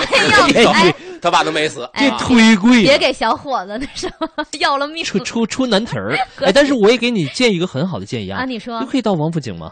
[1.21, 4.29] 他爸都没死，哎这啊忒贵，别给小伙子那什么
[4.59, 6.15] 要了命出出出难题儿。
[6.41, 8.39] 哎，但是我也给你建一个很好的建议啊！
[8.41, 9.71] 啊，你说你可以到王府井吗？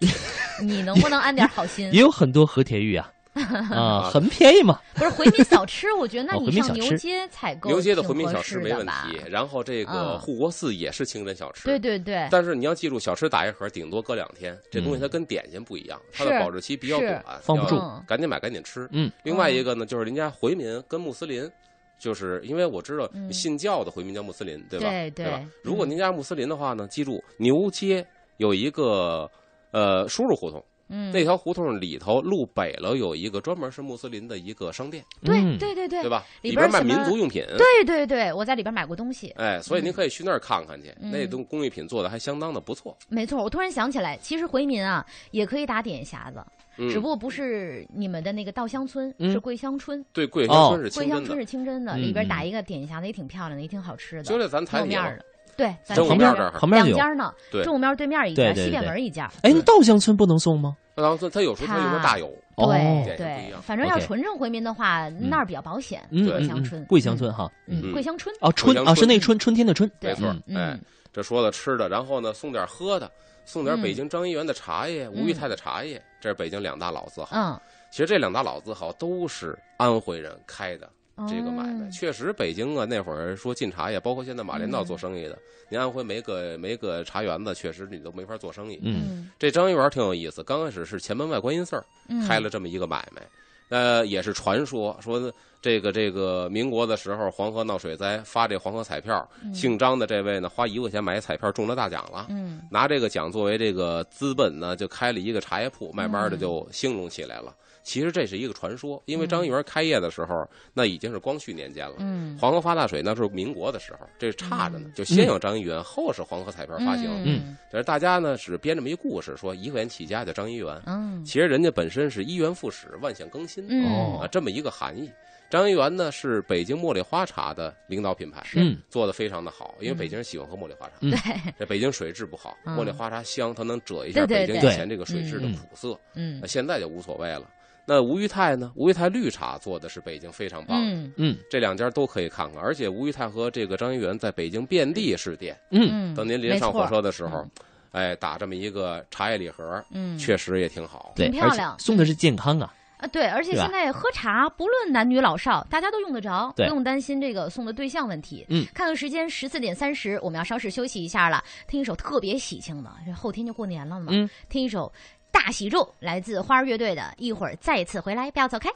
[0.62, 2.00] 你能不能安点好心也？
[2.00, 3.12] 有很多和田玉啊，
[3.70, 4.78] 啊，很便宜嘛。
[4.94, 9.20] 不是回民小吃，我觉得那哦你上牛街采购牛街的回民小吃没问题。
[9.28, 18.88] 然后这个嗯护国寺也是清真小吃，对对对，但是你要记住，小吃打一盒顶多搁两天，这东西它跟点心不一样，它的保质期比较短，放不住赶紧买赶紧吃。
[18.92, 21.50] 嗯，另外一个呢，就是人家回民跟穆斯林，
[21.98, 24.88] 就是因为我知道嗯信教的回民叫穆斯林，对吧？
[24.90, 25.46] 对对吧对？
[25.62, 28.04] 如果您家穆斯林的话呢，记住牛街
[28.36, 29.30] 有一个
[29.72, 36.24] 呃叔叔胡同，嗯，那条胡同里头路北了有一个专门是穆斯林的一个商店，对嗯对对对对吧？
[36.42, 37.44] 里里边卖民族用品。
[37.56, 39.30] 对对对，我在里边买过东西。
[39.36, 42.96] 哎，所以您可以去那儿看看去，嗯那东工艺品做的还相当的不错。
[43.08, 46.44] 没错，我突然想起来，其实回民啊也可以打点匣子，
[46.76, 50.04] 嗯只不过不是你们的那个稻香村，嗯是桂香村。
[50.12, 55.24] 对，桂哦香村是清真的桂香村，是清真的，嗯里边打一个点匣子也挺漂亮的，也挺好吃的，就在咱台底下肉面儿的。
[55.56, 56.96] 对，咱正前面午面这儿旁边就有。
[56.96, 59.30] 两家呢，对正午庙对面一家，对对西便门一家。
[59.42, 60.76] 哎，那稻香村不能送吗？
[60.94, 66.06] 稻香村它有时候它有时候大有，哦对对样，反正要 OK 纯正回民的话，那儿比较保险。
[66.10, 67.50] 嗯，对嗯嗯桂香村桂香村哈。
[67.66, 68.34] 嗯，嗯桂香村。
[68.40, 69.90] 哦，春啊，桂香村是那春春天的春。
[70.00, 70.56] 对没错嗯。
[70.56, 70.80] 哎嗯，
[71.12, 73.10] 这说的吃的，然后呢送点喝的，
[73.44, 77.28] 送点嗯北京张一元的茶叶、吴裕泰的茶叶，这是北京两大老字号。
[77.32, 77.58] 嗯，
[77.90, 80.88] 其实这两大老字号都是安徽人开的
[81.28, 81.86] 这个买卖。
[81.86, 88.80] 哦确实，北京啊那会儿说进茶叶，包括现在马连道做生意的，您安徽没个没个茶园子，确实你都没法做生意。
[88.82, 91.82] 嗯嗯，这张一元挺有意思，刚开始是前门外观音寺
[92.26, 93.22] 开了这么一个买卖，
[93.68, 102.26] 呃，也是传说说这个这个民国的时候黄河闹水灾，发这黄河彩票，姓张的这位呢花一块钱买彩票中了大奖了。
[102.30, 107.54] 嗯拿这个奖作为这个资本呢，就开了一个茶叶铺，慢慢的嗯就兴隆起来了。
[107.82, 111.96] 其实这是一个传说，因为张一元开业的时候，那已经是光绪年间了。
[111.98, 117.10] 嗯，黄河发大水那是民国的时候，这差着呢嗯，就先有张一元，后是黄河彩票发行。
[117.24, 125.10] 嗯但是大家呢只编这么一故事，说一块钱起家叫张一元，嗯其实人家本身是一元复始，万象更新嗯哦啊，这么一个含义。
[125.50, 130.92] 张一元呢是北京茉莉花茶的领导品牌，嗯做的非常的好，因为北京人喜欢喝茉莉花茶。
[131.00, 131.18] 嗯对，
[131.58, 135.98] 这北京水质不好，嗯茉莉花茶香，它能遮一下北京以前这个水质的嗯苦涩。
[136.14, 137.50] 嗯那现在就无所谓了。
[137.84, 138.72] 那吴裕泰呢？
[138.74, 142.62] 吴裕泰绿茶做的是北京非常棒的，嗯嗯这两家都可以看看。
[142.62, 145.58] 而且吴裕泰和这个张一元在北京遍地是店。
[145.70, 147.44] 嗯嗯，等您临上火车的时候，
[147.90, 151.12] 哎，打这么一个茶叶礼盒，嗯，确实也挺好。
[151.16, 152.72] 对，挺漂亮送的是健康啊。
[152.98, 158.46] 啊，对，而且现在喝茶，不论男女老少，大家都用得着，不用担心这个送的对象问题。
[158.48, 164.12] 嗯，看看时间，十四点三十，我们要稍事休息一下了，听一首特别喜庆的，这后天就过年了嘛。
[164.12, 164.86] 嗯，听一首
[165.32, 168.70] 《大喜咒》，来自花儿乐队的，一会儿再次回来，不要走开。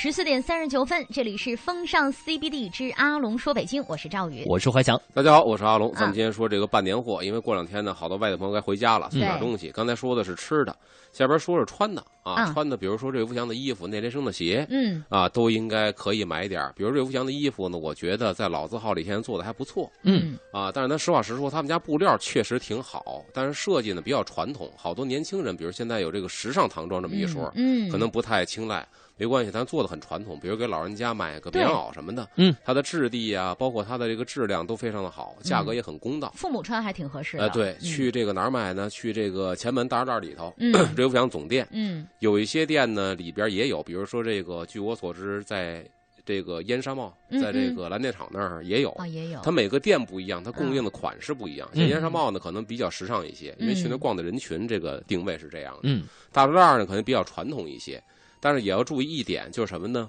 [0.00, 4.44] 十四点三十九分，这里是风尚 CBD 之阿龙说北京，我是赵宇。
[4.46, 4.96] 我是怀强。
[5.12, 5.90] 大家好，我是阿龙。
[5.90, 9.72] 啊咱们今天说这个办年货，因为过两天呢，好多外地朋友该回家了，送点东西。
[9.72, 10.76] 刚才说的是吃的，
[11.10, 16.72] 下边说说穿的啊，啊穿的，比如说瑞福祥的衣服、内联升的鞋，嗯啊，都应该可以买点。
[16.76, 20.70] 比如瑞福祥的衣服呢，我觉得在老字号里现在做的还不错嗯啊。
[20.72, 24.70] 但是咱实话实说，他们家布料确实挺好，但是设计呢比较传统。
[24.76, 28.86] 好多年轻人，比如现在有这个时尚唐装这么一说，嗯，可能不太青睐。
[29.18, 36.32] 没关系，咱做的很传统，比如给老人家买个棉袄什么的，嗯，它的质地啊、包括它的这个质量都非常的好，价格也很公道。
[36.36, 37.42] 父母穿还挺合适的。
[37.42, 38.88] 呃，对，嗯去这个哪儿买呢？
[38.88, 45.84] 去这个前门大栅栏里头，嗯瑞福祥总店嗯有一些店呢，里边也有，比如说这个，据我所知，在
[46.24, 48.90] 这个燕山帽，嗯在这个蓝电厂那儿也有。
[48.92, 49.40] 啊也有。
[49.42, 51.68] 它每个店不一样，它供应的款式不一样。
[51.74, 55.80] 像嗯燕山帽呢，可能比较时尚一些，因为去那嗯逛的人群这个定位是这样的。
[55.84, 58.02] 嗯大栅栏呢，可能比较传统一些，
[58.40, 60.08] 但是也要注意一点，就是什么呢？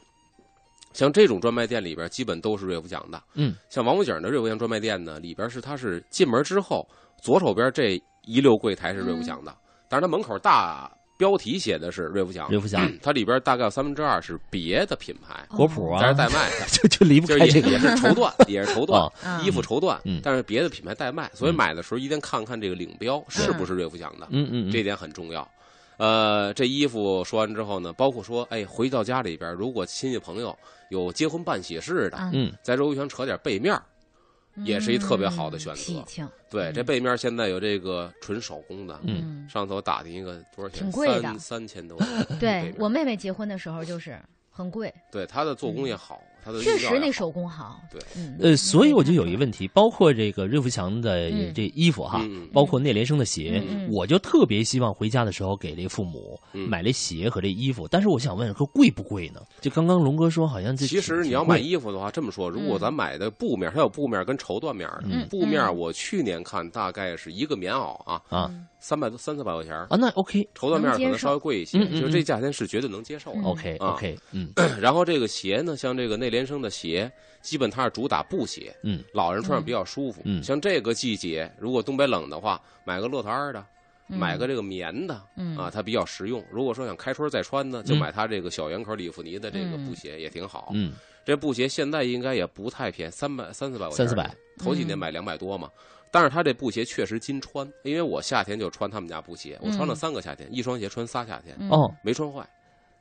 [0.91, 3.21] 像这种专卖店里边，基本都是瑞福祥的。
[3.35, 6.87] 嗯，像王府井的瑞福祥专卖店呢，里边是它是进门之后
[7.21, 9.55] 左手边这一溜柜台是瑞福祥的，
[9.87, 16.65] 但是它门口大标题写的是瑞福祥，瑞福祥 它里边大概有三分之二是别的品牌，国普啊但是代卖的。
[16.73, 19.11] 就就离不就是也开这个也是绸缎， 也是绸缎
[19.43, 25.47] 衣服绸缎嗯，但是别的品牌代卖，所以嗯买的时候一定看看这个领标是不是瑞福祥的，嗯嗯嗯这点很重要。
[25.99, 30.57] 呃，这衣服说完之后呢，包括说，哎，回到家里边，如果亲戚朋友
[30.89, 32.53] 有结婚办喜事的，啊嗯。
[32.63, 33.83] 在瑞福祥扯点背面儿，
[34.63, 35.81] 也是一特别好的选择。
[35.81, 36.73] 嗯喜庆，对，嗯。
[36.73, 39.45] 这背面现在有这个纯手工的，嗯。
[39.49, 40.83] 上头打听一个多少钱？
[40.83, 41.21] 挺贵的。
[41.21, 41.99] 三三千多。
[42.39, 44.17] 对我妹妹结婚的时候就是
[44.49, 47.81] 很贵，对它的做工也好，它的确实那手工好。
[47.91, 57.87] 对，嗯，呃，所以我就有一个，问题，包括这个瑞福祥的嗯这衣服哈，嗯包括内联升的鞋，我就特别希望回家的时候给这父母嗯买这鞋和这衣服。
[57.87, 59.41] 但是我想问，说贵不贵呢？
[59.61, 65.03] 就刚刚龙哥说，好像这其实你要买衣服的话，这么说，如果嗯咱买的布面，它有布面跟绸缎面的。
[65.05, 73.39] 嗯布面嗯我去年看大概是一个棉袄啊，啊三百多三四百块钱儿，啊，那 OK 绸缎面可能稍微贵一些，就这价钱是绝对能接受的。
[73.39, 73.43] 嗯。
[73.43, 74.51] OK 啊 OK，嗯。
[74.79, 77.11] 然后这个鞋呢，像这个内联升的鞋，
[77.41, 79.03] 基本它是主打布鞋，嗯。
[79.13, 80.21] 老人穿上比较舒服。
[80.23, 80.41] 嗯。
[80.41, 83.63] 像这个季节，如果东北冷的话，买个骆驼二的，
[84.07, 84.17] 嗯。
[84.17, 85.57] 买个这个棉的嗯。
[85.57, 86.41] 啊，它比较实用。
[86.49, 90.71] 如果说想开春再穿呢，就嗯买它这个小圆口里弗尼的这个嗯布鞋也挺好。
[90.73, 90.93] 嗯。
[91.25, 93.97] 这布鞋现在应该也不太便宜，三百三四百块钱。
[93.97, 95.69] 三四百，嗯头几年买两百多嘛。
[96.11, 99.95] 但是他这布鞋确实经穿，因为我夏天就穿他们家布鞋，我穿了嗯。
[99.95, 101.69] 三个夏天，一双鞋穿仨夏天，嗯。
[101.69, 102.47] 哦，没穿坏，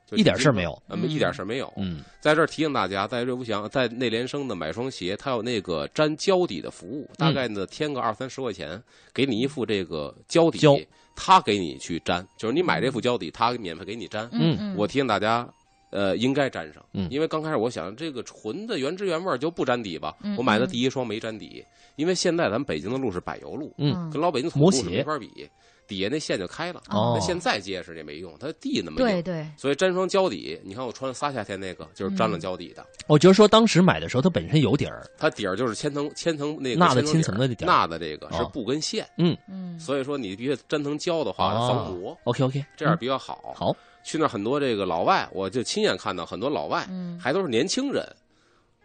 [0.06, 1.72] 就一点事儿没有一点事儿没有。
[1.76, 2.02] 嗯。
[2.20, 8.82] 在这儿提醒大家，在瑞福祥、在内联升的买双鞋，它有那个粘胶底的服务，大概呢添个二三十块钱，
[9.14, 10.76] 给你一副这个胶底胶，
[11.16, 14.28] 他给你去粘，就是你买这副胶底，他免费给你粘。
[14.32, 14.74] 嗯。
[14.76, 15.48] 我提醒大家。
[15.90, 17.08] 呃，应该粘上，嗯。
[17.10, 20.68] 因为刚开始我想这个纯的原汁原味就不粘底吧，嗯我买的嗯。
[20.68, 21.64] 第一双没粘底，
[21.96, 25.48] 因为现在咱们北京的路是柏油路，嗯跟老北京土路是没法比，
[25.86, 27.16] 底下那线就开了，哦。
[27.18, 39.34] 那线再结实也没用，它地那么硬，对对，所以粘双胶底，你看我穿了仨夏天那个就是粘了胶底的，我就是说当时买的时候它本身有底儿，它底儿就是千层千层那个钠的千千层的底儿钠的这个是哦布跟线，嗯。
[39.48, 43.54] 嗯，所以说你必须粘层胶的话哦防磨，OK OK，这样比较好。
[43.56, 48.04] 好，去那儿很多这个老外，我就亲眼看到很多老外，嗯还都是年轻人，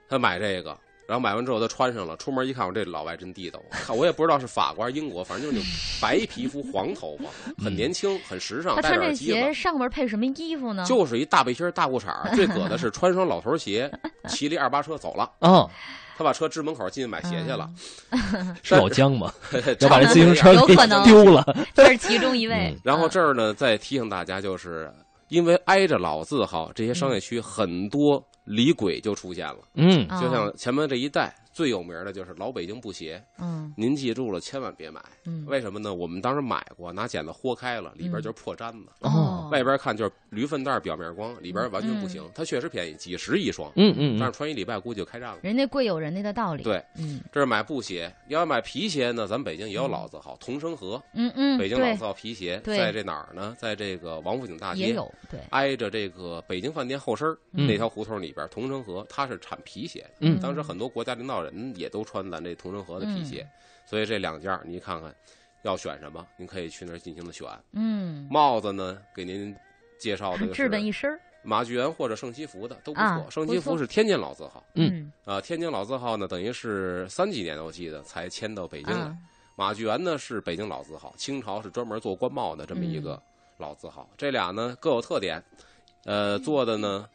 [0.10, 5.72] 他买这个，然后买完之后他穿上了，出门一看，我这老外真地道，看我也不知道是法国还是英国，反正就是那种
[6.02, 7.26] 白皮肤、黄头发，
[7.64, 9.16] 很年轻，很时尚，戴他穿这。
[9.16, 10.84] 鞋上边配什么衣服呢？
[10.86, 13.90] 就是一大背心大裤衩儿，最葛的是穿双老头鞋，
[14.28, 15.32] 骑了一二八车走了。
[15.40, 15.70] 哦，
[16.18, 17.70] 他把车支门口进去买鞋去了，
[18.62, 19.34] 是老姜吗？
[19.52, 22.80] 要要把这自行车给有可能丢了，这是其中一位嗯。
[22.84, 24.92] 然后这儿呢，再提醒大家，就是
[25.30, 29.58] 因为挨着老字号，这些商业区很多李鬼就出现了。
[29.76, 35.00] 嗯嗯就像前面这一带最有名的就是老北京布鞋，嗯您记住了，千万别买。
[35.26, 35.94] 嗯为什么呢？
[35.94, 42.28] 我们当时买过，拿剪子豁开了，里边就是破毡子，哦外边看就是驴粪蛋表面光，里边完全不行。
[42.34, 45.40] 它确实便宜，几十一双，嗯嗯嗯但是穿一礼拜估计就开战了。
[45.44, 46.64] 人家贵有人家的道理。
[46.64, 53.56] 对，嗯这是买布鞋，要买皮鞋呢，咱北京也有老字号，同生河，嗯嗯，北京老字号皮鞋，在这哪儿呢？
[53.60, 55.40] 在这个王府井大街，也有对。
[55.52, 60.10] 挨着这个北京饭店后身儿嗯那条胡同里边，同生河它是产皮鞋的。
[60.22, 63.48] 嗯当时很多国家领导人也都穿咱这同生河的皮鞋，
[63.86, 65.14] 所以这两件儿你看看
[65.64, 67.48] 要选什么，您可以去那儿进行的选。
[67.74, 69.56] 嗯，帽子呢，给您
[70.00, 71.20] 介绍的是一身。
[71.46, 73.30] 马具园或者盛西福的都不啊错。
[73.30, 79.02] 圣不错西福是天津老字号嗯啊，天津老字号呢，等于是三几年的我记得才迁到北京来。
[79.02, 79.18] 啊
[79.56, 83.24] 马具园呢是北京老字号，清朝是专门做官帽的这么一嗯个
[83.58, 84.10] 老字号。
[84.18, 85.40] 这俩呢各有特点，
[86.06, 87.08] 呃，做的呢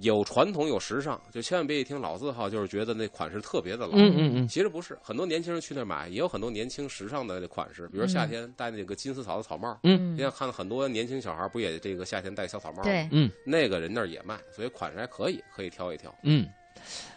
[0.00, 3.92] 有传统有时尚，就千万别一听老字号就是觉得那款式特别的老。
[3.94, 9.78] 嗯嗯嗯其实不是，很多年轻人去那儿买，也有很多年轻时尚的款式，比如夏天戴那个金丝草的草帽。
[9.82, 12.82] 嗯你想看很多年轻小孩不也这个夏天戴小草帽？
[12.82, 16.14] 对，嗯那个人那儿也卖，所以款式还可以，可以挑一挑。
[16.22, 16.46] 嗯，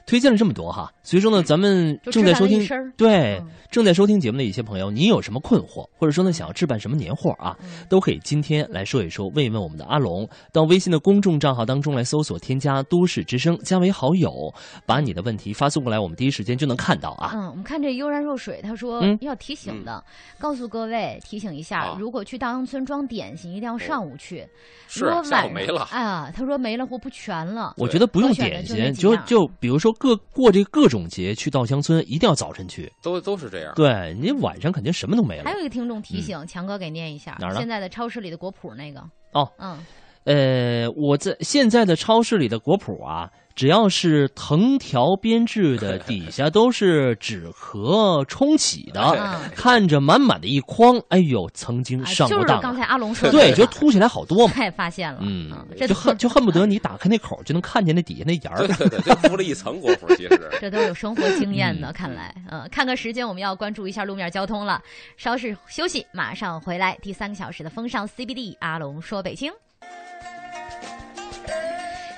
[0.05, 2.61] 推荐了这么多哈，所以说呢，咱们正在收听。
[2.97, 10.27] 对嗯正在收听节目的一些朋友，你有什么困惑，或者说呢想要置办什么年货啊，嗯都可以今天来说一说，问一问我们的阿龙。
[10.51, 14.53] 到微信的公众账号当中来搜索添加“都市之声”，加为好友，
[14.85, 17.31] 把你的问题发送过来，我们第一时间就能看到啊。
[17.33, 20.03] 嗯，我们看这悠然若水，他说嗯要提醒的，
[20.37, 24.45] 告诉各位提醒一下啊，如果去稻香村装点心，一定要上午去。
[24.89, 27.75] 是如果晚下午没了，啊，他说没了或不全了。
[27.77, 32.91] 我觉得不用点心，就就比如说各过这各种节去稻香村，一定要早晨去。
[33.01, 33.73] 都都是这样。
[33.75, 35.53] 对你晚上肯定什么都没了还。
[35.53, 39.01] 有一个听众提醒，强哥给念一下哪儿，呢现在的超市里的果脯那个。
[39.31, 39.77] 哦嗯，
[40.23, 51.01] 呃，我在现在的超市里的果脯啊，只要是藤条编制的，底下都是纸壳冲洗的，嗯看着满满的一筐。
[51.09, 52.61] 哎呦，曾经啊就是上过当啊。
[52.61, 54.53] 刚才阿龙说的，对，就凸起来好多嘛。
[54.53, 58.87] 太发现了，嗯就恨就恨不得你打开那口就能看见那底下那沿儿对。
[58.87, 60.49] 对对，就铺了一层果脯，其实。
[60.61, 64.79] 这都有生活经验嗯的，看来，嗯，看看时间，我们要关注一下路面交通了。
[65.17, 66.95] 稍事休息，马上回来。
[67.01, 69.51] 第三个小时的风尚 CBD，阿龙说北京。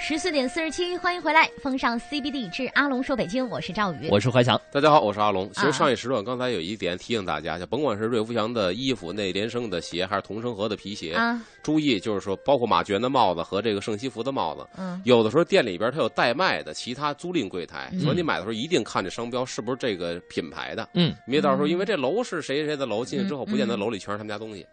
[0.05, 4.09] 十四点四十七，欢迎回来，风尚 CBD 之阿龙说北京，我是赵宇。
[4.11, 5.49] 我是怀强，大家好，我是阿龙。
[5.53, 5.63] 其啊。
[5.63, 15.01] 实上一时段刚才有一点提醒大家，就甭管是瑞福祥的衣服、内联升的鞋，还是同生和的皮鞋，啊，注意就是说，包括马娟的帽子和这个圣西服的帽子，嗯。
[15.05, 18.01] 有的时候店里边它有代卖的其他租赁柜台，嗯。
[18.01, 23.49] 所以你买的时候一定看这商标是不是这个品牌的，嗯，别到时候因为这楼是谁谁谁的楼，进去之后嗯。
[23.49, 24.67] 不见得楼里全是他们家东西，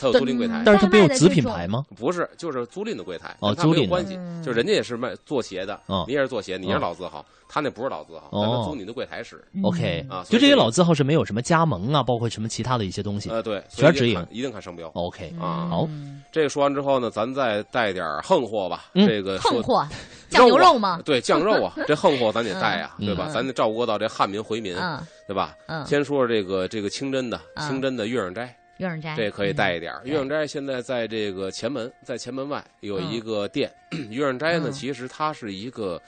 [0.00, 0.62] 它有租赁柜台。
[0.64, 1.84] 但是它没有子品牌吗？
[1.96, 9.42] 不是，就是租赁的柜台，哦租赁关系，嗯就人家也是卖做鞋的，哦你也是做鞋，你也是哦老字号，他那不是老字号，哦但他租你的柜台使。
[9.62, 13.30] OK，啊所以这个就这些老字号是没有什么加盟啊，包括什么其他的一些东西。
[13.30, 14.88] 呃，对，全是直营一定看一定看商标。
[14.94, 18.84] OK，啊好嗯这个说完之后呢，咱再带点横货吧。
[18.94, 19.86] 嗯这个横货，
[20.30, 21.02] 酱牛肉吗啊？
[21.04, 23.26] 对，酱肉啊， 这横货咱得带啊，嗯对吧？
[23.28, 25.54] 嗯咱得照顾到这汉民回民，嗯对吧？
[25.66, 30.00] 嗯，先说说这个这个清真的嗯清真的月影斋，月影斋，这可以带一点儿。
[30.02, 33.70] 对月影斋现在在这个前门，在前门外有一个店。
[34.08, 36.00] 月影斋呢，嗯其实它是一个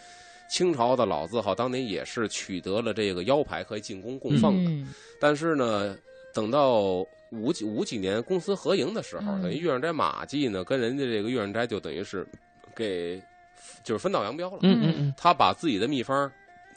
[0.49, 4.71] 清朝的老字号，当年也是取得了这个腰牌可以进宫供奉的。
[4.71, 4.89] 嗯
[5.21, 5.97] 但是呢，
[6.33, 12.27] 等到五几五几年公私合营的时候，嗯等于月影斋马记呢跟人家这个月影斋就等于是
[12.75, 13.21] 给
[13.85, 14.59] 就是分道扬镳了。
[14.63, 16.31] 嗯嗯嗯，他把自己的秘方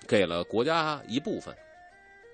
[0.08, 1.56] 给了国家一部分，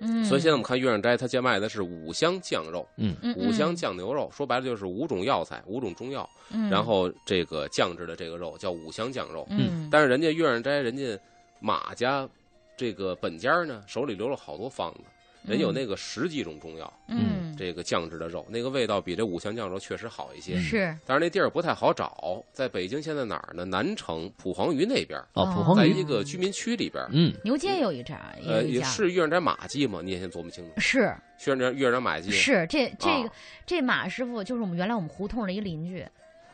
[0.02, 3.14] 嗯，所以现在我们看月上斋，他家卖的是五香酱肉、嗯。
[3.36, 6.68] 五香，酱牛肉，说白了就是五种药材、五种中药，嗯。
[6.68, 9.46] 然后这个酱制的这个肉叫五香酱肉。
[9.50, 11.18] 嗯，但是人家月上斋，人家
[11.60, 12.28] 马家
[12.76, 15.00] 这个本家呢，手里留了好多方子，
[15.44, 20.58] 人有那个十几种中药，嗯这个酱制的肉，那个味道比这五香酱肉确实好一些。
[20.58, 23.64] 是但是那地儿不太好找，在北京现在哪儿呢？
[23.64, 27.04] 南城蒲黄鱼那边，哦，哦蒲黄鱼，在一个居民区里边。
[27.12, 30.00] 嗯，牛街有一家，也呃，也是月影斋马记吗？
[30.02, 30.72] 你也先琢磨清楚。
[30.78, 33.32] 是月影斋月影斋马记是这这个啊
[33.66, 36.04] 这马师傅就是我们原来我们胡同的一邻居，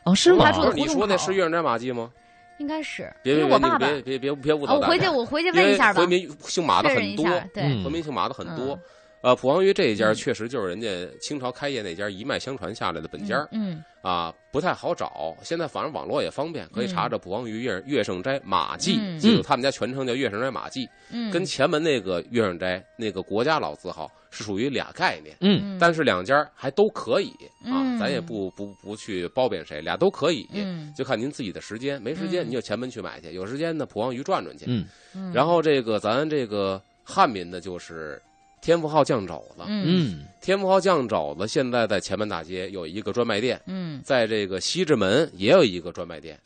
[0.03, 0.51] 哦，是吗他？
[0.51, 2.11] 住的不是你说那是月影斋马记吗？
[2.59, 4.81] 应该是别别别，别别别别误导我。
[4.81, 8.79] 回去我回去问一下吧回，民姓马的很多，对，嗯回民姓马的很多嗯。
[9.21, 10.15] 呃，普黄鱼这一家嗯。
[10.15, 10.87] 确实就是人家
[11.19, 15.35] 清朝开业那家一脉相传下来的本家嗯啊，不太好找。
[15.43, 25.35] 现在反正网络也方便，可以查着普黄鱼月月盛斋马记嗯，记住他们家全称叫月盛斋马记，嗯，跟前门那个月盛斋那个国家老字号是属于俩概念。
[25.41, 25.77] 嗯。
[25.77, 27.29] 但是两家还都可以
[27.65, 30.93] 啊嗯，咱也不不不去褒贬谁，俩都可以，嗯。
[30.95, 32.01] 就看您自己的时间。
[32.01, 32.47] 没时间嗯。
[32.47, 34.63] 你就前门去买去，有时间呢普黄鱼转转去。
[34.69, 34.85] 嗯。
[35.13, 35.33] 嗯。
[35.33, 38.21] 然后这个咱这个汉民的就是
[38.61, 39.85] 天福号酱肘子，嗯。
[39.87, 44.01] 嗯天福号酱肘子现在在前门大街有一个专卖店，嗯。
[44.03, 46.39] 在这个西直门也有一个专卖店。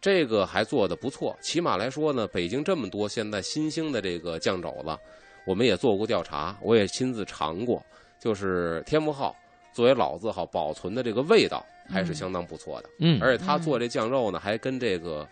[0.00, 4.96] 这个还做的不错，起码来说呢，北京这么多现在新兴的这个酱肘子，
[5.44, 7.82] 我们也做过调查，我也亲自尝过，
[8.20, 9.34] 就是天福号
[9.72, 15.26] 作为老字号保存的这个味道还是相当不错的，嗯，而且他做这酱肉呢，还跟这个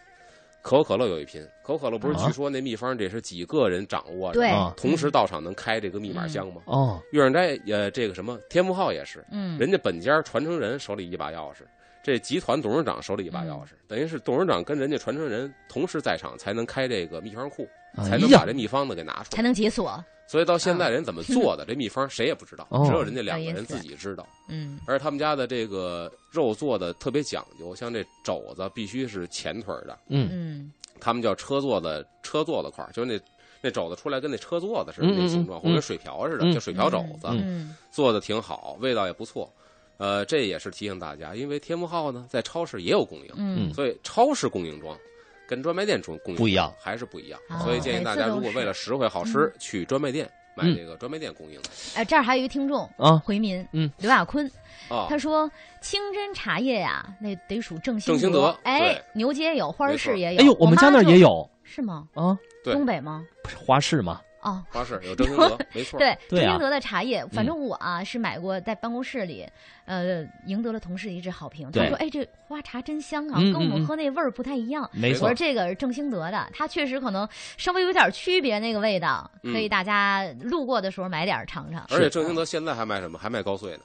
[0.64, 1.46] 可口可乐有一拼。
[1.62, 2.24] 可口可乐不是啊？
[2.26, 4.48] 据说那秘方得是几个人掌握的，对。
[4.48, 6.62] 啊，同时到场能开这个密码箱吗？
[6.64, 9.58] 哦，月影斋呃，这个什么天福号也是，嗯。
[9.58, 11.58] 人家本家传承人手里一把钥匙，
[12.02, 19.24] 这集团董事长手里一把钥匙，等于是董事长跟人家传承人同时在场，才能开这个秘方库，才能把这秘方子给拿出来。
[19.24, 24.26] 才能解锁，所以到现在人怎么做的，这秘方谁也不知道，哦只有人家两个人自己知道。
[24.48, 33.20] 嗯而他们家的这个肉做的特别讲究，像这肘子必须是前腿的，嗯嗯他们叫车座的车座的块儿，就是那
[33.60, 37.28] 那肘子出来跟那车座子似的那形状，嗯或者水瓢似的，嗯叫水瓢肘子。
[37.30, 39.52] 嗯做的挺好，味道也不错。
[39.96, 44.98] 呃，这也是提醒大家，因为天福号呢在超市也有供应，嗯所以超市供应装
[45.46, 47.40] 跟专卖店中供应不一样还是不一样。
[47.48, 54.46] 哦所以建议大家，如果为了实惠好吃，去专卖店买嗯这个专卖店供应的哎，这儿还有一个听众啊，回民，嗯，刘亚坤，
[54.88, 55.06] 啊。
[55.08, 62.06] 他说清真茶叶呀，那得属正正兴德德，哎，牛街有，花市也有，哎呦，我们家那儿也有是吗？
[62.14, 63.24] 啊，东北吗？
[63.42, 65.98] 不是花市嘛，哦，花市有正兴德，没错。
[65.98, 69.44] 对，对啊正兴德的茶叶，反正我啊是买过，在办公室里，
[69.86, 71.72] 呃，赢得了同事的一致好评。
[71.72, 77.26] 他说：“哎，这花茶真香啊，嗯跟我们喝那味儿不太一样。”没错我说，这个是正兴德的，它确实可能
[77.56, 81.84] 稍微有点区别，那个味道，可以嗯大家路过的时候买点尝尝。
[81.90, 83.18] 而且正兴德现在还卖什么？
[83.18, 83.80] 还卖高碎呢。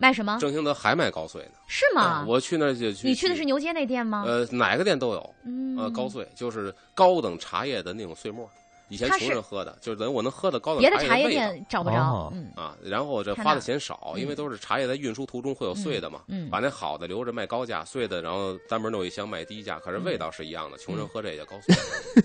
[0.00, 0.38] 卖什么？
[0.40, 1.52] 正兴德还卖高碎呢。
[1.66, 2.24] 是吗？
[2.28, 3.08] 我去那儿就去。
[3.08, 4.22] 你去的是牛街那店吗？
[4.24, 5.34] 呃，哪个店都有。
[5.44, 8.48] 嗯，呃，高碎就是高等茶叶的那种碎末，
[8.88, 12.76] 以前穷人喝的，就是等于我能喝的高等别的茶叶茶叶店找不着啊。
[12.82, 21.74] 然后这花的钱少，嗯因为都是茶叶在运输途中会有碎的嘛，嗯，把那好的留着卖高价，碎的然后单门弄一箱卖低价，可是味道是一样的，穷人嗯喝这也高碎。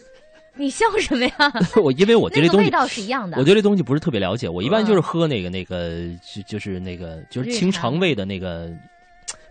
[0.56, 1.34] 你笑什么呀？
[1.84, 3.38] 我因为我对这东西，那个味道是一样的。
[3.40, 8.70] 我对这东西不是特别了解，我一般嗯就是喝那个那个就就是那个就是清肠胃的那个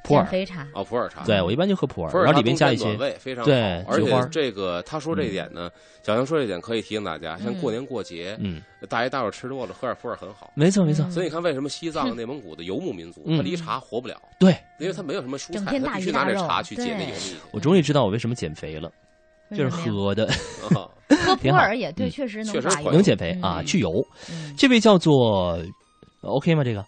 [0.02, 0.44] 普洱。
[0.44, 0.66] 茶。
[0.74, 1.24] 哦，普洱茶。
[1.24, 5.70] 对，我一般就喝普洱，然后里边加一些非常，对而且这个他说这一点呢，
[6.02, 10.50] 小杨说这一点可以提醒大家，像嗯过年过节，嗯，大爷大伙吃多了，喝点普洱很好。
[10.54, 14.16] 没错没错，嗯所以你看，为什么西藏、内蒙古的游牧民族，嗯他离茶活不了？
[14.38, 17.36] 对因为他没有什么蔬菜，他必须拿这鱼大肉茶去解那对油腻去。
[17.52, 18.90] 我终于知道我为什么减肥了，
[19.56, 20.26] 就是喝的
[20.74, 20.88] 啊
[21.24, 23.90] 喝普洱也对，嗯确实能能减肥啊，嗯去油。
[24.30, 25.58] 嗯这位叫做
[26.22, 26.64] OK 吗？
[26.64, 26.84] 这个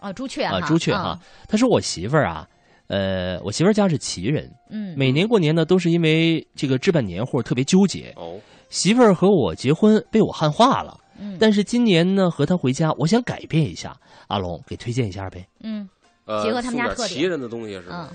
[0.00, 1.18] 哦，朱雀啊，朱雀哈，
[1.48, 2.48] 他说我媳妇儿啊，
[2.86, 8.12] 呃，我媳妇儿家是旗人，嗯，每年过年呢都是因为这个置办年货特别纠结。
[8.16, 8.38] 哦，
[8.70, 13.96] 媳妇儿和我结婚被我汉化了，嗯但是今年呢和她回家，我想改变一下。
[14.28, 15.46] 阿龙给推荐一下呗。
[15.62, 15.88] 嗯
[16.26, 18.10] 呃，结合他们家特点旗人的东西是吗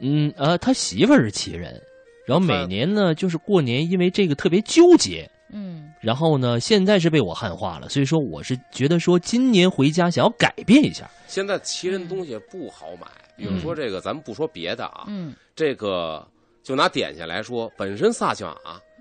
[0.00, 0.28] 嗯？
[0.28, 1.74] 嗯呃，他媳妇儿是旗人，
[2.26, 5.37] 然后每年呢就是过年因为这个特别纠结，嗯
[6.08, 11.06] 然后呢现在是被我汉化了，所以说我是觉得说今年回家想要改变一下。
[11.26, 13.06] 现在旗人东西不好买，
[13.36, 16.26] 比如说这个，咱们不说别的啊，嗯这个
[16.62, 18.56] 就拿点心来说，本身萨琪玛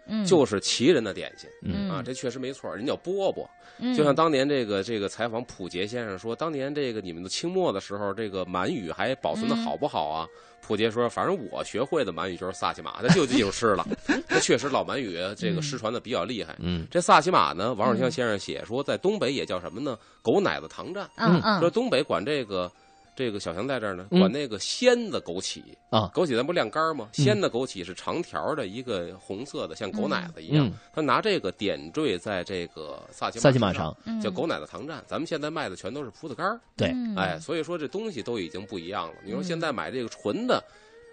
[0.10, 3.48] 嗯，就是旗人的点心嗯啊，这确实没错，人叫饽饽。
[3.80, 10.28] 嗯就像当年这个这个采访普杰先生说，当年这个你们的清末的时候，这个满语还保存的嗯好不好啊？
[10.68, 13.88] 普杰说，反正我学会的满语就是萨其马，他就记住吃了。
[14.28, 16.56] 那确实老满语这个失传的比较厉害。
[16.60, 19.98] 嗯这萨其马呢，王嗯守庆先生写说，在东北也叫什么呢？
[20.22, 21.08] 狗奶子糖蘸。
[21.16, 22.70] 嗯嗯说东北管这个。
[23.18, 27.10] 这个小强在这儿呢，嗯管那个鲜的枸杞啊枸杞咱不晾干吗？
[27.18, 30.74] 嗯鲜的枸杞是长条的一个红色的，像狗奶子一样嗯。
[30.94, 35.02] 他拿这个点缀在这个萨琪萨其玛上，叫狗奶子糖蘸。
[35.08, 39.16] 咱们现在卖的全都是葡萄干儿，对嗯哎，所以说这东西都已经不一样了。
[39.26, 40.64] 你说嗯现在买这个纯的，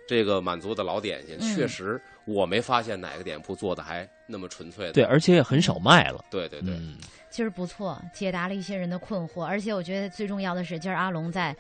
[0.06, 4.92] 这个满族的老点心，嗯确实我没发现哪个店铺做的还那么纯粹的。
[4.92, 6.22] 对，而且也很少卖了。
[6.30, 6.98] 对对对，嗯，
[7.30, 11.56] 其实不错，解答了一些人的困惑，而且我觉得最重要的是，今儿阿龙在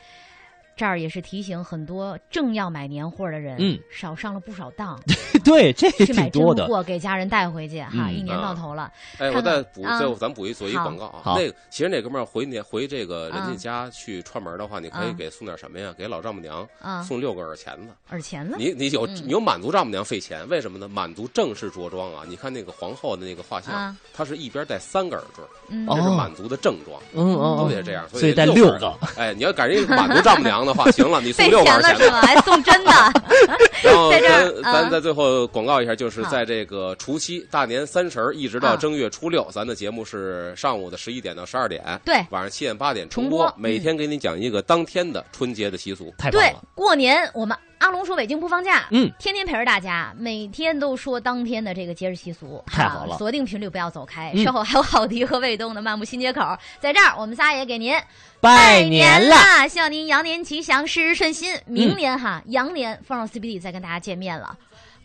[0.76, 4.98] 这儿也是提醒很多正要买年货的人，嗯，少上了不少当，
[5.44, 6.66] 对，这挺多的。
[6.66, 11.34] 货给家人带回去哈，嗯一年到头了，哎，我再补，啊最后咱补一做一广告啊。
[11.36, 15.94] 那个，其实那哥们儿回年回这个人家啊家去串门的话，你可以啊给送点什么呀？
[15.96, 17.88] 给老丈母娘啊，送六个耳钳子。
[18.10, 20.88] 耳钳子，你你有嗯你有满族丈母娘费钱，为什么呢？
[20.88, 27.00] 满族正式着装啊，你看那个皇后的那个画像她，是一边戴三个耳坠，嗯这是哦满族的正装。
[27.12, 28.92] 嗯嗯嗯都得这样，所以戴六个。
[29.16, 32.04] 哎，你要赶上一个满族丈母娘的话， 行了，你送费六个耳钳子。
[32.04, 32.20] 是吗？
[32.22, 32.92] 还送真的，
[33.82, 38.76] 然后在这儿咱啊咱在最后广告一下，就是在这个除夕、大年三十儿一直到啊。
[38.76, 42.14] 正月初六，咱的节目是上午的十一点到十二点，对。
[42.30, 43.54] 晚上七点八点重重播。
[43.56, 46.04] 每天给你讲一个当天的春节的习俗。
[46.04, 53.14] 对太棒了。，过年我们阿龙说北京不放假，嗯，天天陪着大家，每天都说当天的这个节日习俗，太好了。
[53.14, 54.44] 啊锁定频率不要走开，嗯。
[54.44, 57.94] 稍后还有郝迪和卫东的漫步新街口，在这儿我们仨也给您
[58.40, 59.66] 拜年啦！
[59.66, 61.54] 希望您羊年吉祥，事事顺心。
[61.66, 64.56] 明年哈，羊年放上 CBD 再跟大家见面了，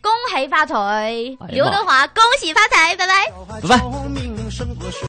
[0.02, 1.12] 恭喜发财，
[1.48, 3.32] 刘德华，恭喜发财，拜拜。
[3.60, 5.08] 拜拜。